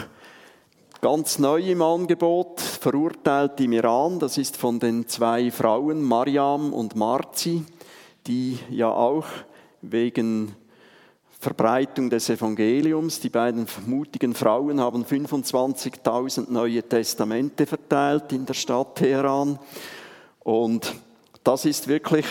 ganz 1.01 1.37
neu 1.37 1.61
im 1.61 1.81
Angebot, 1.81 2.59
verurteilt 2.59 3.59
im 3.61 3.73
Iran. 3.73 4.19
Das 4.19 4.37
ist 4.37 4.57
von 4.57 4.79
den 4.79 5.07
zwei 5.07 5.51
Frauen, 5.51 6.01
Mariam 6.01 6.73
und 6.73 6.95
Marzi, 6.95 7.63
die 8.25 8.57
ja 8.69 8.91
auch 8.91 9.25
wegen 9.81 10.55
Verbreitung 11.43 12.09
des 12.09 12.29
Evangeliums. 12.29 13.19
Die 13.19 13.29
beiden 13.29 13.67
mutigen 13.85 14.33
Frauen 14.33 14.79
haben 14.79 15.03
25.000 15.03 16.49
neue 16.49 16.81
Testamente 16.81 17.65
verteilt 17.67 18.31
in 18.31 18.45
der 18.45 18.53
Stadt 18.53 18.95
Teheran. 18.95 19.59
Und 20.39 20.95
das 21.43 21.65
ist 21.65 21.87
wirklich 21.87 22.25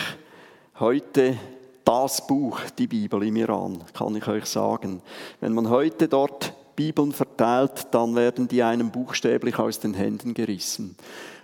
heute 0.79 1.37
das 1.85 2.25
Buch, 2.25 2.59
die 2.77 2.87
Bibel 2.87 3.21
im 3.23 3.35
Iran, 3.35 3.83
kann 3.93 4.15
ich 4.15 4.27
euch 4.27 4.45
sagen. 4.45 5.01
Wenn 5.39 5.53
man 5.53 5.69
heute 5.69 6.07
dort 6.07 6.53
Bibeln 6.75 7.11
verteilt, 7.11 7.87
dann 7.91 8.15
werden 8.15 8.47
die 8.47 8.63
einem 8.63 8.89
buchstäblich 8.89 9.59
aus 9.59 9.79
den 9.79 9.93
Händen 9.93 10.33
gerissen. 10.33 10.95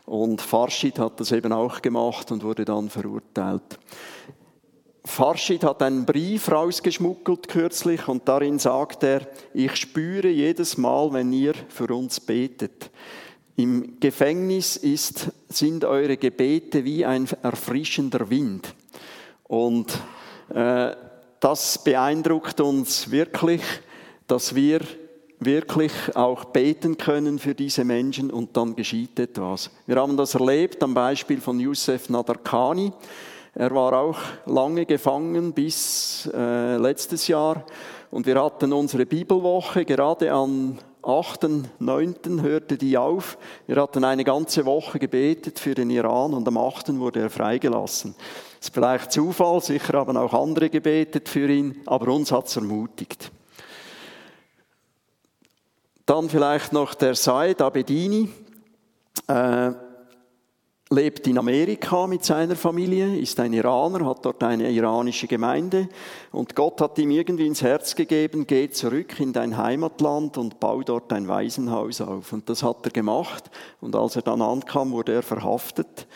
Und 0.07 0.41
Farshid 0.41 0.97
hat 0.97 1.19
das 1.19 1.31
eben 1.31 1.53
auch 1.53 1.83
gemacht 1.83 2.31
und 2.31 2.43
wurde 2.43 2.65
dann 2.65 2.89
verurteilt. 2.89 3.77
Farshid 5.09 5.63
hat 5.63 5.81
einen 5.81 6.05
Brief 6.05 6.51
rausgeschmuggelt 6.51 7.47
kürzlich 7.47 8.07
und 8.07 8.27
darin 8.27 8.59
sagt 8.59 9.03
er, 9.03 9.27
ich 9.53 9.75
spüre 9.75 10.29
jedes 10.29 10.77
Mal, 10.77 11.11
wenn 11.11 11.33
ihr 11.33 11.55
für 11.67 11.87
uns 11.87 12.19
betet. 12.19 12.91
Im 13.55 13.99
Gefängnis 13.99 14.77
ist, 14.77 15.31
sind 15.49 15.83
eure 15.83 16.15
Gebete 16.15 16.85
wie 16.85 17.05
ein 17.05 17.27
erfrischender 17.41 18.29
Wind. 18.29 18.73
Und 19.43 19.99
äh, 20.53 20.95
das 21.39 21.83
beeindruckt 21.83 22.61
uns 22.61 23.09
wirklich, 23.11 23.63
dass 24.27 24.53
wir 24.53 24.81
wirklich 25.39 25.91
auch 26.15 26.45
beten 26.45 26.97
können 26.97 27.39
für 27.39 27.55
diese 27.55 27.83
Menschen 27.83 28.29
und 28.29 28.55
dann 28.55 28.75
geschieht 28.75 29.19
etwas. 29.19 29.71
Wir 29.87 29.95
haben 29.95 30.17
das 30.17 30.35
erlebt 30.35 30.83
am 30.83 30.93
Beispiel 30.93 31.41
von 31.41 31.59
Youssef 31.59 32.09
Nadarkhani. 32.09 32.91
Er 33.55 33.71
war 33.71 33.93
auch 33.93 34.17
lange 34.45 34.85
gefangen 34.85 35.53
bis 35.53 36.29
äh, 36.33 36.77
letztes 36.77 37.27
Jahr. 37.27 37.65
Und 38.11 38.25
wir 38.25 38.43
hatten 38.43 38.73
unsere 38.73 39.05
Bibelwoche 39.05 39.85
gerade 39.85 40.31
am 40.31 40.77
8., 41.01 41.47
9. 41.79 42.41
hörte 42.41 42.77
die 42.77 42.97
auf. 42.97 43.37
Wir 43.65 43.77
hatten 43.77 44.03
eine 44.03 44.23
ganze 44.23 44.65
Woche 44.65 44.99
gebetet 44.99 45.59
für 45.59 45.73
den 45.73 45.89
Iran 45.89 46.33
und 46.33 46.47
am 46.47 46.57
8. 46.57 46.97
wurde 46.99 47.21
er 47.21 47.29
freigelassen. 47.29 48.15
Das 48.59 48.67
ist 48.67 48.73
vielleicht 48.73 49.11
Zufall, 49.11 49.61
sicher 49.61 49.99
haben 49.99 50.17
auch 50.17 50.33
andere 50.33 50.69
gebetet 50.69 51.29
für 51.29 51.49
ihn, 51.49 51.81
aber 51.85 52.11
uns 52.13 52.31
hat 52.31 52.47
es 52.47 52.55
ermutigt. 52.57 53.31
Dann 56.05 56.29
vielleicht 56.29 56.73
noch 56.73 56.95
der 56.95 57.15
Said 57.15 57.61
Abedini. 57.61 58.29
Äh, 59.27 59.71
lebt 60.91 61.27
in 61.27 61.37
Amerika 61.37 62.07
mit 62.07 62.25
seiner 62.25 62.55
Familie, 62.55 63.15
ist 63.15 63.39
ein 63.39 63.53
Iraner, 63.53 64.07
hat 64.07 64.25
dort 64.25 64.41
eine 64.43 64.71
iranische 64.71 65.27
Gemeinde. 65.27 65.87
Und 66.31 66.55
Gott 66.55 66.81
hat 66.81 66.97
ihm 66.97 67.11
irgendwie 67.11 67.45
ins 67.45 67.61
Herz 67.61 67.93
gegeben, 67.93 68.47
geh 68.47 68.71
zurück 68.71 69.19
in 69.19 69.31
dein 69.31 69.55
Heimatland 69.55 70.37
und 70.39 70.59
bau 70.59 70.81
dort 70.81 71.13
ein 71.13 71.27
Waisenhaus 71.27 72.01
auf. 72.01 72.33
Und 72.33 72.49
das 72.49 72.63
hat 72.63 72.85
er 72.85 72.91
gemacht. 72.91 73.51
Und 73.81 73.95
als 73.95 74.15
er 74.15 74.23
dann 74.23 74.41
ankam, 74.41 74.91
wurde 74.91 75.13
er 75.13 75.21
verhaftet 75.21 76.07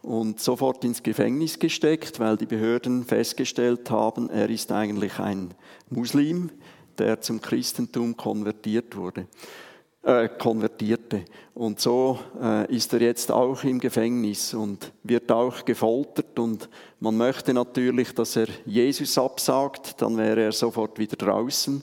und 0.00 0.40
sofort 0.40 0.84
ins 0.84 1.02
Gefängnis 1.02 1.58
gesteckt, 1.58 2.18
weil 2.18 2.38
die 2.38 2.46
Behörden 2.46 3.04
festgestellt 3.04 3.90
haben, 3.90 4.30
er 4.30 4.48
ist 4.48 4.72
eigentlich 4.72 5.18
ein 5.18 5.52
Muslim, 5.90 6.50
der 6.96 7.20
zum 7.20 7.42
Christentum 7.42 8.16
konvertiert 8.16 8.96
wurde 8.96 9.26
äh, 10.04 10.28
konvertierte. 10.28 11.24
Und 11.54 11.80
so 11.80 12.18
äh, 12.40 12.74
ist 12.74 12.92
er 12.92 13.00
jetzt 13.00 13.30
auch 13.30 13.62
im 13.64 13.78
Gefängnis 13.78 14.54
und 14.54 14.92
wird 15.02 15.30
auch 15.32 15.64
gefoltert. 15.64 16.38
Und 16.38 16.68
man 17.00 17.16
möchte 17.16 17.54
natürlich, 17.54 18.14
dass 18.14 18.36
er 18.36 18.48
Jesus 18.66 19.16
absagt, 19.16 20.00
dann 20.02 20.16
wäre 20.16 20.42
er 20.42 20.52
sofort 20.52 20.98
wieder 20.98 21.16
draußen. 21.16 21.82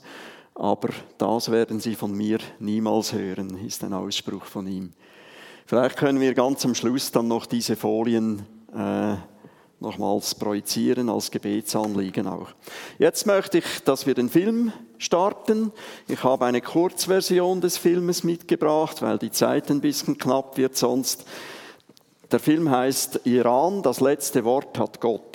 Aber 0.54 0.90
das 1.18 1.50
werden 1.50 1.80
Sie 1.80 1.94
von 1.94 2.14
mir 2.14 2.38
niemals 2.58 3.12
hören, 3.12 3.58
ist 3.66 3.82
ein 3.82 3.94
Ausspruch 3.94 4.44
von 4.44 4.66
ihm. 4.66 4.92
Vielleicht 5.64 5.96
können 5.96 6.20
wir 6.20 6.34
ganz 6.34 6.64
am 6.64 6.74
Schluss 6.74 7.10
dann 7.10 7.28
noch 7.28 7.46
diese 7.46 7.76
Folien 7.76 8.42
äh, 8.74 9.14
nochmals 9.82 10.34
projizieren 10.34 11.10
als 11.10 11.30
Gebetsanliegen 11.30 12.26
auch. 12.26 12.48
Jetzt 12.98 13.26
möchte 13.26 13.58
ich, 13.58 13.64
dass 13.84 14.06
wir 14.06 14.14
den 14.14 14.30
Film 14.30 14.72
starten. 14.96 15.72
Ich 16.08 16.24
habe 16.24 16.46
eine 16.46 16.60
Kurzversion 16.60 17.60
des 17.60 17.76
Filmes 17.76 18.24
mitgebracht, 18.24 19.02
weil 19.02 19.18
die 19.18 19.30
Zeit 19.30 19.70
ein 19.70 19.80
bisschen 19.80 20.16
knapp 20.16 20.56
wird 20.56 20.76
sonst. 20.76 21.24
Der 22.30 22.38
Film 22.38 22.70
heißt 22.70 23.20
Iran, 23.24 23.82
das 23.82 24.00
letzte 24.00 24.44
Wort 24.44 24.78
hat 24.78 25.00
Gott. 25.00 25.31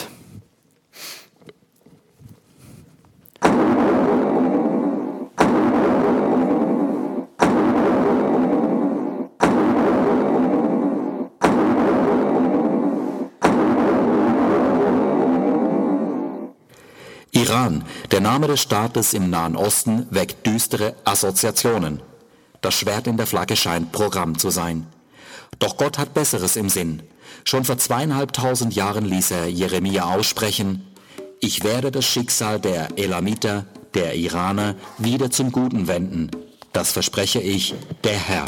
Der 18.11 18.21
Name 18.21 18.47
des 18.47 18.61
Staates 18.61 19.13
im 19.13 19.29
Nahen 19.29 19.55
Osten, 19.55 20.07
weckt 20.09 20.45
düstere 20.45 20.95
Assoziationen. 21.03 22.01
Das 22.61 22.73
Schwert 22.75 23.07
in 23.07 23.17
der 23.17 23.27
Flagge 23.27 23.55
scheint 23.55 23.91
Programm 23.91 24.37
zu 24.37 24.49
sein. 24.49 24.87
Doch 25.59 25.77
Gott 25.77 25.97
hat 25.97 26.13
Besseres 26.13 26.55
im 26.55 26.69
Sinn. 26.69 27.03
Schon 27.43 27.65
vor 27.65 27.77
zweieinhalbtausend 27.77 28.75
Jahren 28.75 29.05
ließ 29.05 29.31
er 29.31 29.47
Jeremia 29.47 30.05
aussprechen, 30.05 30.83
ich 31.39 31.63
werde 31.63 31.91
das 31.91 32.05
Schicksal 32.05 32.59
der 32.59 32.97
Elamiter, 32.97 33.65
der 33.93 34.15
Iraner, 34.15 34.75
wieder 34.97 35.29
zum 35.29 35.51
Guten 35.51 35.87
wenden. 35.87 36.31
Das 36.73 36.91
verspreche 36.91 37.39
ich, 37.39 37.75
der 38.03 38.17
Herr. 38.17 38.45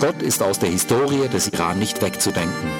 Gott 0.00 0.22
ist 0.22 0.42
aus 0.42 0.58
der 0.58 0.70
Historie 0.70 1.28
des 1.28 1.48
Iran 1.48 1.78
nicht 1.78 2.00
wegzudenken. 2.00 2.70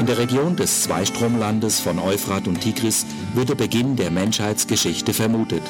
In 0.00 0.06
der 0.06 0.18
Region 0.18 0.56
des 0.56 0.82
Zweistromlandes 0.82 1.78
von 1.78 2.00
Euphrat 2.00 2.48
und 2.48 2.60
Tigris 2.60 3.06
wird 3.32 3.48
der 3.48 3.54
Beginn 3.54 3.94
der 3.94 4.10
Menschheitsgeschichte 4.10 5.14
vermutet. 5.14 5.62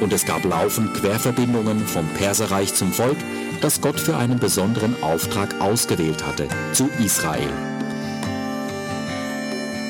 Und 0.00 0.12
es 0.12 0.26
gab 0.26 0.44
laufend 0.44 0.94
Querverbindungen 0.94 1.86
vom 1.86 2.08
Perserreich 2.08 2.74
zum 2.74 2.92
Volk, 2.92 3.18
das 3.60 3.80
Gott 3.80 4.00
für 4.00 4.16
einen 4.16 4.40
besonderen 4.40 5.00
Auftrag 5.00 5.60
ausgewählt 5.60 6.26
hatte, 6.26 6.48
zu 6.72 6.90
Israel. 6.98 7.71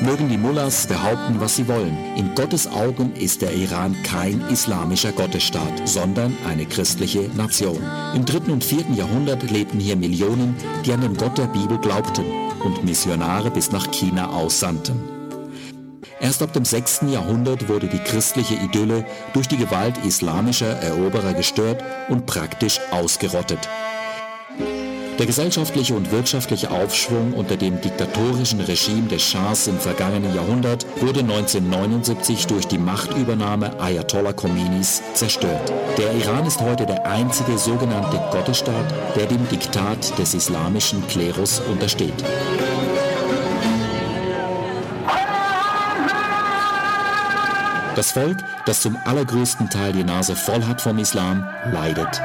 Mögen 0.02 0.28
die 0.28 0.36
Mullahs 0.36 0.88
behaupten, 0.88 1.38
was 1.38 1.54
sie 1.54 1.68
wollen. 1.68 1.96
In 2.16 2.34
Gottes 2.34 2.66
Augen 2.66 3.14
ist 3.14 3.40
der 3.40 3.54
Iran 3.54 3.94
kein 4.02 4.40
islamischer 4.50 5.12
Gottesstaat, 5.12 5.88
sondern 5.88 6.36
eine 6.44 6.66
christliche 6.66 7.30
Nation. 7.36 7.80
Im 8.12 8.24
dritten 8.24 8.50
und 8.50 8.64
vierten 8.64 8.94
Jahrhundert 8.94 9.48
lebten 9.48 9.78
hier 9.78 9.94
Millionen, 9.94 10.56
die 10.84 10.92
an 10.92 11.02
den 11.02 11.16
Gott 11.16 11.38
der 11.38 11.46
Bibel 11.46 11.78
glaubten 11.78 12.24
und 12.64 12.84
Missionare 12.84 13.52
bis 13.52 13.70
nach 13.70 13.92
China 13.92 14.30
aussandten. 14.30 15.00
Erst 16.20 16.42
ab 16.42 16.52
dem 16.52 16.64
6. 16.64 17.02
Jahrhundert 17.08 17.68
wurde 17.68 17.86
die 17.86 17.98
christliche 17.98 18.54
Idylle 18.54 19.04
durch 19.34 19.46
die 19.46 19.56
Gewalt 19.56 20.04
islamischer 20.04 20.80
Eroberer 20.82 21.32
gestört 21.32 21.82
und 22.08 22.26
praktisch 22.26 22.80
ausgerottet. 22.90 23.68
Der 25.22 25.28
gesellschaftliche 25.28 25.94
und 25.94 26.10
wirtschaftliche 26.10 26.72
Aufschwung 26.72 27.34
unter 27.34 27.56
dem 27.56 27.80
diktatorischen 27.80 28.60
Regime 28.60 29.06
des 29.06 29.22
Schahs 29.22 29.68
im 29.68 29.78
vergangenen 29.78 30.34
Jahrhundert 30.34 30.84
wurde 31.00 31.20
1979 31.20 32.48
durch 32.48 32.66
die 32.66 32.78
Machtübernahme 32.78 33.80
Ayatollah 33.80 34.32
Khomeinis 34.32 35.00
zerstört. 35.14 35.72
Der 35.96 36.12
Iran 36.14 36.44
ist 36.44 36.60
heute 36.60 36.86
der 36.86 37.06
einzige 37.06 37.56
sogenannte 37.56 38.20
Gottesstaat, 38.32 38.92
der 39.14 39.26
dem 39.26 39.48
Diktat 39.48 40.18
des 40.18 40.34
islamischen 40.34 41.06
Klerus 41.06 41.60
untersteht. 41.70 42.24
Das 47.94 48.10
Volk, 48.10 48.38
das 48.66 48.80
zum 48.80 48.96
allergrößten 49.04 49.70
Teil 49.70 49.92
die 49.92 50.02
Nase 50.02 50.34
voll 50.34 50.64
hat 50.64 50.80
vom 50.80 50.98
Islam, 50.98 51.48
leidet. 51.70 52.20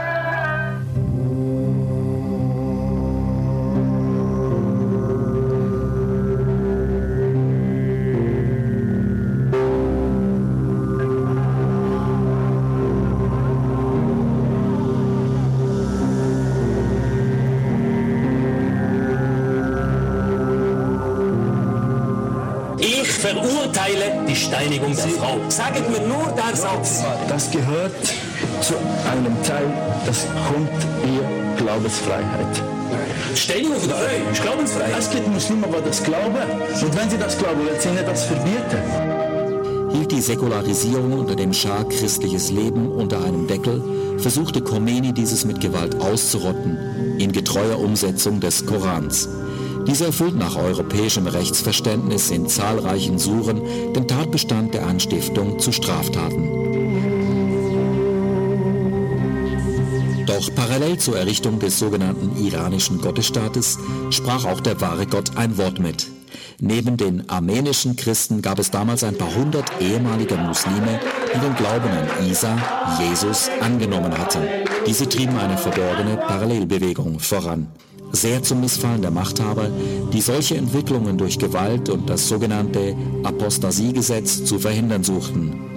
Gehört 27.57 27.91
zu 28.61 28.75
einem 29.11 29.41
Teil, 29.43 29.65
das 30.05 30.25
kommt 30.47 30.69
ihr 31.03 31.57
Glaubensfreiheit. 31.57 32.61
Steinigung 33.35 33.77
von 33.77 33.89
der 33.89 33.97
Frau 33.97 34.31
ist 34.31 34.41
Glaubensfreiheit. 34.41 34.99
Es 34.99 35.09
gibt 35.09 35.27
Muslime, 35.27 35.67
die 35.67 35.87
das 35.87 36.03
glauben. 36.03 36.35
Und 36.81 36.97
wenn 36.97 37.09
sie 37.09 37.17
das 37.17 37.37
glauben, 37.37 37.65
wird 37.65 37.81
sie 37.81 37.89
ihnen 37.89 38.05
das 38.05 38.25
verbieten. 38.25 39.91
Hielt 39.91 40.11
die 40.11 40.21
Säkularisierung 40.21 41.13
unter 41.13 41.35
dem 41.35 41.53
Schah 41.53 41.83
christliches 41.83 42.51
Leben 42.51 42.91
unter 42.91 43.23
einem 43.23 43.47
Deckel, 43.47 43.81
versuchte 44.17 44.61
Khomeini 44.61 45.13
dieses 45.13 45.45
mit 45.45 45.59
Gewalt 45.61 45.99
auszurotten, 45.99 46.77
in 47.19 47.31
getreuer 47.31 47.79
Umsetzung 47.79 48.39
des 48.39 48.65
Korans. 48.65 49.29
Dieser 49.87 50.07
erfüllt 50.07 50.35
nach 50.35 50.57
europäischem 50.57 51.27
Rechtsverständnis 51.27 52.29
in 52.29 52.47
zahlreichen 52.47 53.17
Suren 53.17 53.61
den 53.93 54.07
Tatbestand 54.07 54.73
der 54.73 54.85
Anstiftung 54.85 55.59
zu 55.59 55.71
Straftaten. 55.71 56.56
Doch 60.37 60.53
parallel 60.53 60.99
zur 60.99 61.17
Errichtung 61.17 61.57
des 61.57 61.79
sogenannten 61.79 62.37
iranischen 62.37 63.01
Gottesstaates 63.01 63.79
sprach 64.11 64.45
auch 64.45 64.59
der 64.59 64.79
wahre 64.79 65.07
Gott 65.07 65.35
ein 65.35 65.57
Wort 65.57 65.79
mit. 65.79 66.05
Neben 66.59 66.95
den 66.95 67.27
armenischen 67.27 67.95
Christen 67.95 68.43
gab 68.43 68.59
es 68.59 68.69
damals 68.69 69.03
ein 69.03 69.17
paar 69.17 69.33
hundert 69.33 69.65
ehemalige 69.81 70.35
Muslime, 70.35 70.99
die 71.33 71.39
den 71.39 71.55
Glauben 71.55 71.89
an 71.89 72.29
Isa, 72.29 72.55
Jesus, 72.99 73.49
angenommen 73.61 74.15
hatten. 74.15 74.43
Diese 74.85 75.09
trieben 75.09 75.39
eine 75.39 75.57
verborgene 75.57 76.17
Parallelbewegung 76.17 77.19
voran 77.19 77.69
sehr 78.11 78.41
zum 78.41 78.61
Missfallen 78.61 79.01
der 79.01 79.11
Machthaber, 79.11 79.69
die 80.13 80.21
solche 80.21 80.55
Entwicklungen 80.55 81.17
durch 81.17 81.37
Gewalt 81.37 81.89
und 81.89 82.09
das 82.09 82.27
sogenannte 82.29 82.95
Apostasiegesetz 83.23 84.45
zu 84.45 84.59
verhindern 84.59 85.03
suchten. 85.03 85.76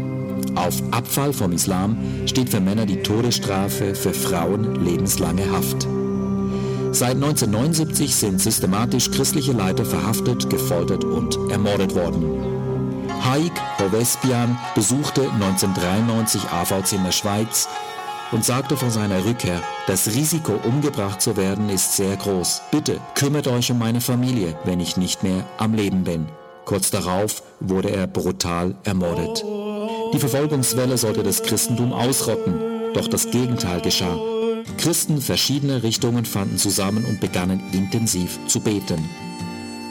Auf 0.54 0.82
Abfall 0.90 1.32
vom 1.32 1.52
Islam 1.52 1.96
steht 2.26 2.50
für 2.50 2.60
Männer 2.60 2.86
die 2.86 3.02
Todesstrafe, 3.02 3.94
für 3.94 4.12
Frauen 4.12 4.84
lebenslange 4.84 5.50
Haft. 5.50 5.86
Seit 6.92 7.14
1979 7.14 8.14
sind 8.14 8.40
systematisch 8.40 9.10
christliche 9.10 9.52
Leiter 9.52 9.84
verhaftet, 9.84 10.50
gefoltert 10.50 11.04
und 11.04 11.38
ermordet 11.50 11.94
worden. 11.94 12.50
Haik 13.22 13.52
Hovespian 13.78 14.58
besuchte 14.74 15.22
1993 15.30 16.42
AVC 16.50 16.94
in 16.94 17.04
der 17.04 17.12
Schweiz 17.12 17.68
und 18.32 18.44
sagte 18.44 18.76
vor 18.76 18.90
seiner 18.90 19.24
Rückkehr, 19.24 19.62
das 19.86 20.08
Risiko, 20.08 20.52
umgebracht 20.64 21.20
zu 21.20 21.36
werden, 21.36 21.68
ist 21.68 21.96
sehr 21.96 22.16
groß. 22.16 22.62
Bitte 22.70 23.00
kümmert 23.14 23.46
euch 23.46 23.70
um 23.70 23.78
meine 23.78 24.00
Familie, 24.00 24.56
wenn 24.64 24.80
ich 24.80 24.96
nicht 24.96 25.22
mehr 25.22 25.44
am 25.58 25.74
Leben 25.74 26.04
bin. 26.04 26.26
Kurz 26.64 26.90
darauf 26.90 27.42
wurde 27.60 27.90
er 27.90 28.06
brutal 28.06 28.74
ermordet. 28.84 29.44
Die 30.12 30.18
Verfolgungswelle 30.18 30.98
sollte 30.98 31.22
das 31.22 31.42
Christentum 31.42 31.92
ausrotten. 31.92 32.92
Doch 32.94 33.06
das 33.06 33.30
Gegenteil 33.30 33.80
geschah. 33.80 34.18
Christen 34.76 35.20
verschiedener 35.20 35.82
Richtungen 35.82 36.24
fanden 36.24 36.58
zusammen 36.58 37.04
und 37.04 37.20
begannen 37.20 37.62
intensiv 37.72 38.38
zu 38.46 38.60
beten. 38.60 39.08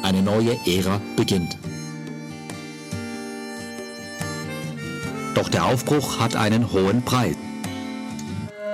Eine 0.04 0.22
neue 0.22 0.58
Ära 0.66 1.00
beginnt. 1.16 1.58
Doch 5.36 5.48
der 5.48 5.66
Aufbruch 5.66 6.20
hat 6.20 6.36
einen 6.36 6.72
hohen 6.74 7.04
Preis. 7.04 7.36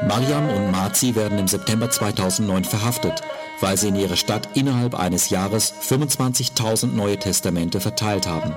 Mariam 0.07 0.49
und 0.49 0.71
Marzi 0.71 1.15
werden 1.15 1.37
im 1.37 1.47
September 1.47 1.89
2009 1.89 2.63
verhaftet, 2.63 3.21
weil 3.59 3.77
sie 3.77 3.89
in 3.89 3.95
ihrer 3.95 4.15
Stadt 4.15 4.49
innerhalb 4.55 4.95
eines 4.95 5.29
Jahres 5.29 5.73
25.000 5.81 6.87
Neue 6.87 7.17
Testamente 7.17 7.79
verteilt 7.79 8.27
haben. 8.27 8.55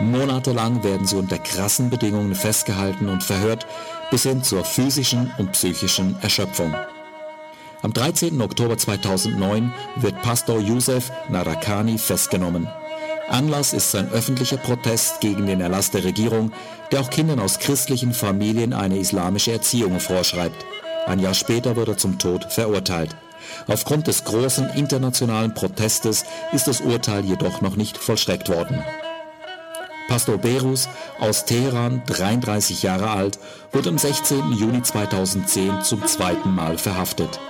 Monatelang 0.00 0.82
werden 0.82 1.06
sie 1.06 1.16
unter 1.16 1.38
krassen 1.38 1.88
Bedingungen 1.88 2.34
festgehalten 2.34 3.08
und 3.08 3.22
verhört, 3.22 3.66
bis 4.10 4.24
hin 4.24 4.42
zur 4.42 4.64
physischen 4.64 5.32
und 5.38 5.52
psychischen 5.52 6.16
Erschöpfung. 6.20 6.74
Am 7.82 7.92
13. 7.92 8.40
Oktober 8.40 8.76
2009 8.76 9.72
wird 9.96 10.20
Pastor 10.22 10.58
Youssef 10.58 11.12
Narakani 11.28 11.98
festgenommen. 11.98 12.66
Anlass 13.28 13.72
ist 13.72 13.90
sein 13.92 14.10
öffentlicher 14.10 14.56
Protest 14.56 15.20
gegen 15.20 15.46
den 15.46 15.60
Erlass 15.60 15.90
der 15.90 16.04
Regierung, 16.04 16.52
der 16.90 17.00
auch 17.00 17.10
Kindern 17.10 17.38
aus 17.40 17.58
christlichen 17.58 18.12
Familien 18.12 18.72
eine 18.72 18.98
islamische 18.98 19.52
Erziehung 19.52 20.00
vorschreibt. 20.00 20.64
Ein 21.06 21.20
Jahr 21.20 21.34
später 21.34 21.76
wird 21.76 21.88
er 21.88 21.96
zum 21.96 22.18
Tod 22.18 22.52
verurteilt. 22.52 23.14
Aufgrund 23.68 24.08
des 24.08 24.24
großen 24.24 24.70
internationalen 24.70 25.54
Protestes 25.54 26.24
ist 26.52 26.66
das 26.66 26.80
Urteil 26.80 27.24
jedoch 27.24 27.60
noch 27.60 27.76
nicht 27.76 27.96
vollstreckt 27.96 28.48
worden. 28.48 28.82
Pastor 30.08 30.38
Berus 30.38 30.88
aus 31.18 31.44
Teheran, 31.44 32.02
33 32.06 32.82
Jahre 32.82 33.10
alt, 33.10 33.38
wurde 33.72 33.88
am 33.88 33.98
16. 33.98 34.52
Juni 34.52 34.82
2010 34.82 35.82
zum 35.82 36.06
zweiten 36.06 36.54
Mal 36.54 36.78
verhaftet. 36.78 37.40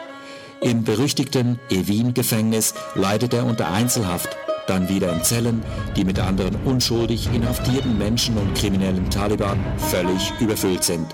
Im 0.60 0.84
berüchtigten 0.84 1.58
Evin-Gefängnis 1.68 2.74
leidet 2.94 3.34
er 3.34 3.44
unter 3.44 3.70
Einzelhaft, 3.70 4.36
dann 4.66 4.88
wieder 4.88 5.12
in 5.12 5.22
Zellen, 5.22 5.62
die 5.96 6.04
mit 6.04 6.18
anderen 6.18 6.56
unschuldig 6.64 7.28
inhaftierten 7.34 7.98
Menschen 7.98 8.38
und 8.38 8.54
kriminellen 8.54 9.10
Taliban 9.10 9.62
völlig 9.76 10.32
überfüllt 10.40 10.84
sind. 10.84 11.06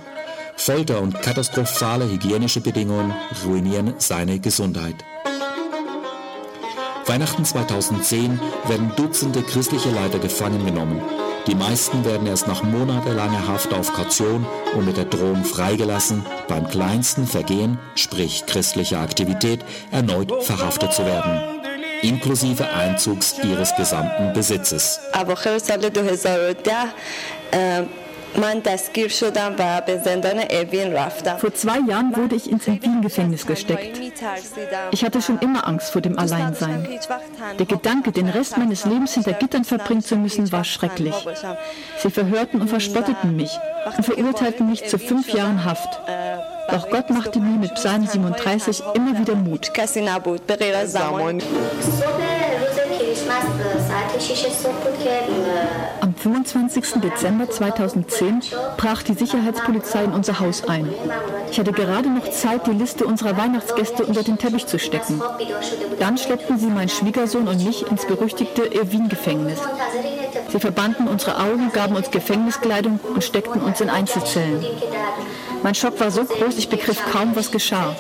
Folter 0.57 1.01
und 1.01 1.21
katastrophale 1.23 2.09
hygienische 2.09 2.61
Bedingungen 2.61 3.13
ruinieren 3.45 3.95
seine 3.99 4.39
Gesundheit. 4.39 4.97
Weihnachten 7.07 7.45
2010 7.45 8.39
werden 8.69 8.93
Dutzende 8.95 9.43
christliche 9.43 9.91
Leiter 9.91 10.21
gefangen 10.21 10.65
genommen. 10.65 11.01
Die 11.47 11.55
meisten 11.55 12.05
werden 12.05 12.27
erst 12.27 12.47
nach 12.47 12.63
monatelanger 12.63 13.49
Haft 13.49 13.73
auf 13.73 13.93
Kaution 13.93 14.47
und 14.77 14.87
mit 14.87 14.97
der 14.97 15.07
Drohung 15.07 15.45
freigelassen, 15.45 16.25
beim 16.49 16.69
kleinsten 16.69 17.27
Vergehen, 17.27 17.79
sprich 17.95 18.45
christlicher 18.47 19.01
Aktivität, 19.01 19.65
erneut 19.91 20.45
verhaftet 20.45 20.93
zu 20.93 21.05
werden 21.05 21.61
inklusive 22.03 22.69
Einzugs 22.71 23.37
ihres 23.43 23.75
gesamten 23.77 24.33
Besitzes. 24.33 25.01
Vor 31.39 31.55
zwei 31.55 31.79
Jahren 31.81 32.17
wurde 32.17 32.37
ich 32.37 32.51
ins 32.51 32.67
Evin-Gefängnis 32.67 33.47
gesteckt. 33.47 34.01
Ich 34.93 35.05
hatte 35.05 35.21
schon 35.21 35.39
immer 35.41 35.67
Angst 35.67 35.91
vor 35.91 36.01
dem 36.01 36.19
Alleinsein. 36.19 36.89
Der 37.59 37.67
Gedanke, 37.67 38.13
den 38.13 38.29
Rest 38.29 38.57
meines 38.57 38.85
Lebens 38.85 39.15
hinter 39.15 39.33
Gittern 39.33 39.65
verbringen 39.65 40.03
zu 40.03 40.17
müssen, 40.17 40.51
war 40.53 40.65
schrecklich. 40.65 41.15
Sie 41.99 42.11
verhörten 42.11 42.61
und 42.61 42.69
verspotteten 42.69 43.37
mich 43.37 43.59
und 43.97 44.05
verurteilten 44.05 44.69
mich 44.69 44.87
zu 44.89 44.99
fünf 44.99 45.33
Jahren 45.33 45.65
Haft. 45.65 46.01
Doch 46.71 46.89
Gott 46.89 47.11
machte 47.11 47.41
mir 47.41 47.59
mit 47.59 47.75
Psalm 47.75 48.07
37 48.07 48.83
immer 48.95 49.19
wieder 49.19 49.35
Mut. 49.35 49.73
Am 56.00 56.00
25. 56.21 57.01
Dezember 57.01 57.49
2010 57.49 58.43
brach 58.77 59.03
die 59.03 59.15
Sicherheitspolizei 59.15 60.05
in 60.05 60.13
unser 60.13 60.39
Haus 60.39 60.65
ein. 60.65 60.93
Ich 61.51 61.59
hatte 61.59 61.73
gerade 61.73 62.11
noch 62.11 62.29
Zeit, 62.31 62.67
die 62.67 62.73
Liste 62.73 63.07
unserer 63.07 63.39
Weihnachtsgäste 63.39 64.05
unter 64.05 64.23
den 64.23 64.37
Teppich 64.37 64.67
zu 64.67 64.79
stecken. 64.79 65.23
Dann 65.99 66.19
schleppten 66.19 66.59
sie 66.59 66.67
meinen 66.67 66.91
Schwiegersohn 66.91 67.49
und 67.49 67.65
mich 67.65 67.91
ins 67.91 68.05
berüchtigte 68.05 68.67
Irwin-Gefängnis. 68.67 69.61
Sie 70.51 70.61
verbanden 70.61 71.09
unsere 71.09 71.39
Augen, 71.39 71.73
gaben 71.73 71.97
uns 71.97 72.11
Gefängniskleidung 72.11 73.01
und 73.15 73.25
steckten 73.25 73.63
uns 73.63 73.81
in 73.81 73.89
Einzelzellen. 73.89 74.65
Mein 75.63 75.75
Schock 75.75 75.99
war 76.01 76.11
so 76.11 76.25
groß, 76.25 76.59
ich 76.59 76.69
begriff 76.69 77.01
kaum, 77.13 77.35
was 77.35 77.51
geschah. 77.51 77.97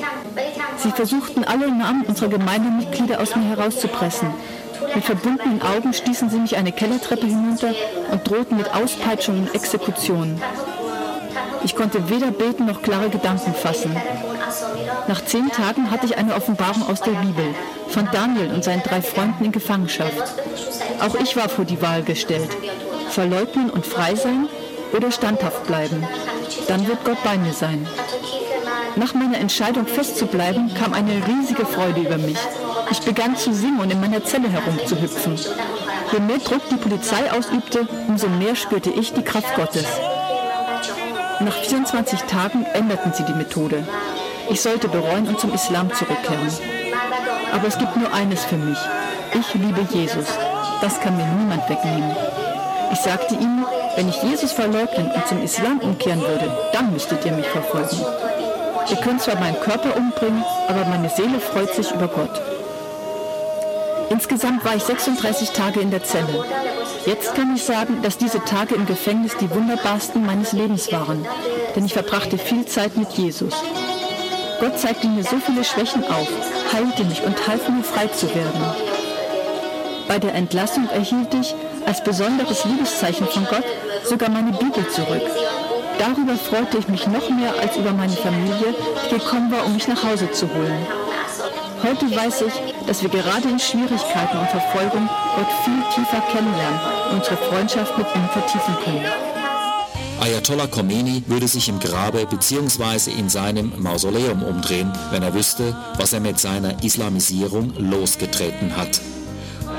Sie 0.77 0.91
versuchten 0.91 1.45
alle 1.45 1.71
Namen 1.71 2.05
unserer 2.05 2.29
Gemeindemitglieder 2.29 3.21
aus 3.21 3.35
mir 3.35 3.45
herauszupressen. 3.45 4.29
Mit 4.95 5.05
verbundenen 5.05 5.63
Augen 5.63 5.93
stießen 5.93 6.31
sie 6.31 6.39
mich 6.39 6.57
eine 6.57 6.73
Kellertreppe 6.73 7.27
hinunter 7.27 7.75
und 8.11 8.29
drohten 8.29 8.57
mit 8.57 8.75
Auspeitschungen 8.75 9.47
und 9.47 9.55
Exekutionen. 9.55 10.41
Ich 11.63 11.77
konnte 11.77 12.09
weder 12.09 12.31
beten 12.31 12.67
noch 12.67 12.83
klare 12.83 13.11
Gedanken 13.11 13.55
fassen. 13.55 13.95
Nach 15.07 15.25
zehn 15.25 15.51
Tagen 15.51 15.91
hatte 15.91 16.07
ich 16.07 16.17
eine 16.17 16.35
Offenbarung 16.35 16.89
aus 16.89 17.01
der 17.03 17.13
Bibel 17.13 17.55
von 17.89 18.09
Daniel 18.13 18.53
und 18.53 18.65
seinen 18.65 18.83
drei 18.83 19.03
Freunden 19.03 19.45
in 19.45 19.53
Gefangenschaft. 19.53 20.35
Auch 21.01 21.15
ich 21.17 21.37
war 21.37 21.49
vor 21.49 21.65
die 21.65 21.81
Wahl 21.83 22.03
gestellt. 22.03 22.51
Verleugnen 23.11 23.71
und 23.71 23.87
frei 23.87 24.15
sein 24.15 24.49
oder 24.93 25.11
standhaft 25.11 25.67
bleiben. 25.67 26.07
Dann 26.69 26.87
wird 26.87 27.05
Gott 27.05 27.23
bei 27.25 27.37
mir 27.39 27.53
sein. 27.53 27.87
Nach 28.97 29.15
meiner 29.15 29.39
Entscheidung 29.39 29.87
festzubleiben, 29.87 30.75
kam 30.75 30.93
eine 30.95 31.23
riesige 31.27 31.65
Freude 31.65 32.01
über 32.01 32.19
mich. 32.19 32.39
Ich 32.91 33.01
begann 33.03 33.37
zu 33.37 33.53
singen 33.55 33.81
und 33.81 33.93
in 33.93 34.01
meiner 34.01 34.25
Zelle 34.25 34.49
herumzuhüpfen. 34.49 35.39
Je 36.13 36.21
mehr 36.21 36.39
Druck 36.39 36.69
die 36.71 36.77
Polizei 36.77 37.31
ausübte, 37.31 37.87
umso 38.09 38.29
mehr 38.29 38.57
spürte 38.57 38.91
ich 38.91 39.13
die 39.13 39.23
Kraft 39.23 39.55
Gottes. 39.55 39.87
Nach 41.41 41.55
24 41.55 42.23
Tagen 42.23 42.65
änderten 42.75 43.13
sie 43.13 43.25
die 43.25 43.35
Methode. 43.35 43.87
Ich 44.51 44.61
sollte 44.61 44.89
bereuen 44.89 45.29
und 45.29 45.39
zum 45.39 45.55
Islam 45.55 45.93
zurückkehren. 45.95 46.51
Aber 47.53 47.69
es 47.69 47.79
gibt 47.79 47.97
nur 47.97 48.13
eines 48.13 48.45
für 48.45 48.57
mich. 48.57 48.79
Ich 49.39 49.55
liebe 49.55 49.87
Jesus. 49.93 50.27
Das 50.81 51.01
kann 51.01 51.17
mir 51.17 51.27
niemand 51.27 51.69
wegnehmen. 51.69 52.11
Ich 52.93 52.99
sagte 52.99 53.35
ihnen, 53.35 53.65
wenn 53.97 54.09
ich 54.09 54.23
Jesus 54.23 54.53
verleugnen 54.53 55.11
und 55.13 55.29
zum 55.29 55.43
Islam 55.43 55.79
umkehren 55.79 56.21
würde, 56.21 56.51
dann 56.73 56.93
müsstet 56.93 57.25
ihr 57.25 57.33
mich 57.33 57.47
verfolgen. 57.47 58.05
Ihr 58.91 58.97
könnt 58.97 59.23
zwar 59.23 59.39
meinen 59.39 59.61
Körper 59.61 59.97
umbringen, 59.97 60.43
aber 60.69 60.85
meine 60.87 61.09
Seele 61.09 61.39
freut 61.39 61.73
sich 61.75 61.93
über 61.93 62.09
Gott. 62.09 62.41
Insgesamt 64.11 64.65
war 64.65 64.75
ich 64.75 64.83
36 64.83 65.51
Tage 65.51 65.79
in 65.79 65.93
der 65.93 66.03
Zelle. 66.03 66.45
Jetzt 67.07 67.33
kann 67.37 67.55
ich 67.55 67.63
sagen, 67.63 68.03
dass 68.03 68.19
diese 68.19 68.45
Tage 68.45 68.75
im 68.75 68.85
Gefängnis 68.85 69.37
die 69.37 69.49
wunderbarsten 69.49 70.27
meines 70.27 70.53
Lebens 70.53 70.91
waren, 70.91 71.25
denn 71.77 71.85
ich 71.85 71.95
verbrachte 71.95 72.37
viel 72.37 72.67
Zeit 72.67 72.97
mit 72.97 73.13
Jesus. 73.13 73.55
Gott 74.59 74.79
zeigte 74.81 75.07
mir 75.07 75.23
so 75.23 75.37
viele 75.37 75.63
Schwächen 75.63 76.03
auf, 76.05 76.29
heilte 76.73 77.05
mich 77.05 77.23
und 77.23 77.47
half 77.47 77.69
mir 77.69 77.85
frei 77.85 78.09
zu 78.09 78.27
werden. 78.35 78.65
Bei 80.09 80.19
der 80.19 80.35
Entlassung 80.35 80.89
erhielt 80.89 81.33
ich 81.35 81.55
als 81.87 82.03
besonderes 82.03 82.65
Liebeszeichen 82.65 83.29
von 83.29 83.45
Gott 83.45 83.65
sogar 84.05 84.29
meine 84.29 84.51
Bibel 84.53 84.87
zurück. 84.89 85.23
Darüber 86.01 86.35
freute 86.35 86.79
ich 86.79 86.89
mich 86.89 87.07
noch 87.07 87.31
mehr 87.31 87.55
als 87.63 87.77
über 87.77 87.93
meine 87.93 88.17
Familie, 88.17 88.75
die 89.07 89.15
gekommen 89.15 89.53
war, 89.53 89.65
um 89.67 89.75
mich 89.75 89.87
nach 89.87 90.03
Hause 90.03 90.33
zu 90.33 90.49
holen. 90.53 91.00
Heute 91.83 92.15
weiß 92.15 92.43
ich, 92.43 92.87
dass 92.87 93.03
wir 93.03 93.09
gerade 93.09 93.49
in 93.49 93.59
Schwierigkeiten 93.59 94.37
und 94.37 94.49
Verfolgung 94.51 95.09
Gott 95.37 95.49
viel 95.65 95.83
tiefer 95.95 96.21
kennenlernen 96.31 96.81
und 97.11 97.19
unsere 97.19 97.37
Freundschaft 97.37 97.97
mit 97.97 98.07
ihm 98.15 98.29
vertiefen 98.33 98.77
können. 98.85 99.05
Ayatollah 100.21 100.67
Khomeini 100.67 101.23
würde 101.27 101.49
sich 101.49 101.71
im 101.71 101.81
Grabe 101.81 102.27
bzw. 102.27 103.11
in 103.19 103.31
seinem 103.31 103.73
Mausoleum 103.79 104.43
umdrehen, 104.43 104.93
wenn 105.11 105.23
er 105.23 105.33
wüsste, 105.33 105.75
was 105.97 106.13
er 106.13 106.21
mit 106.21 106.39
seiner 106.39 106.85
Islamisierung 106.85 107.73
losgetreten 107.79 108.77
hat. 108.77 109.01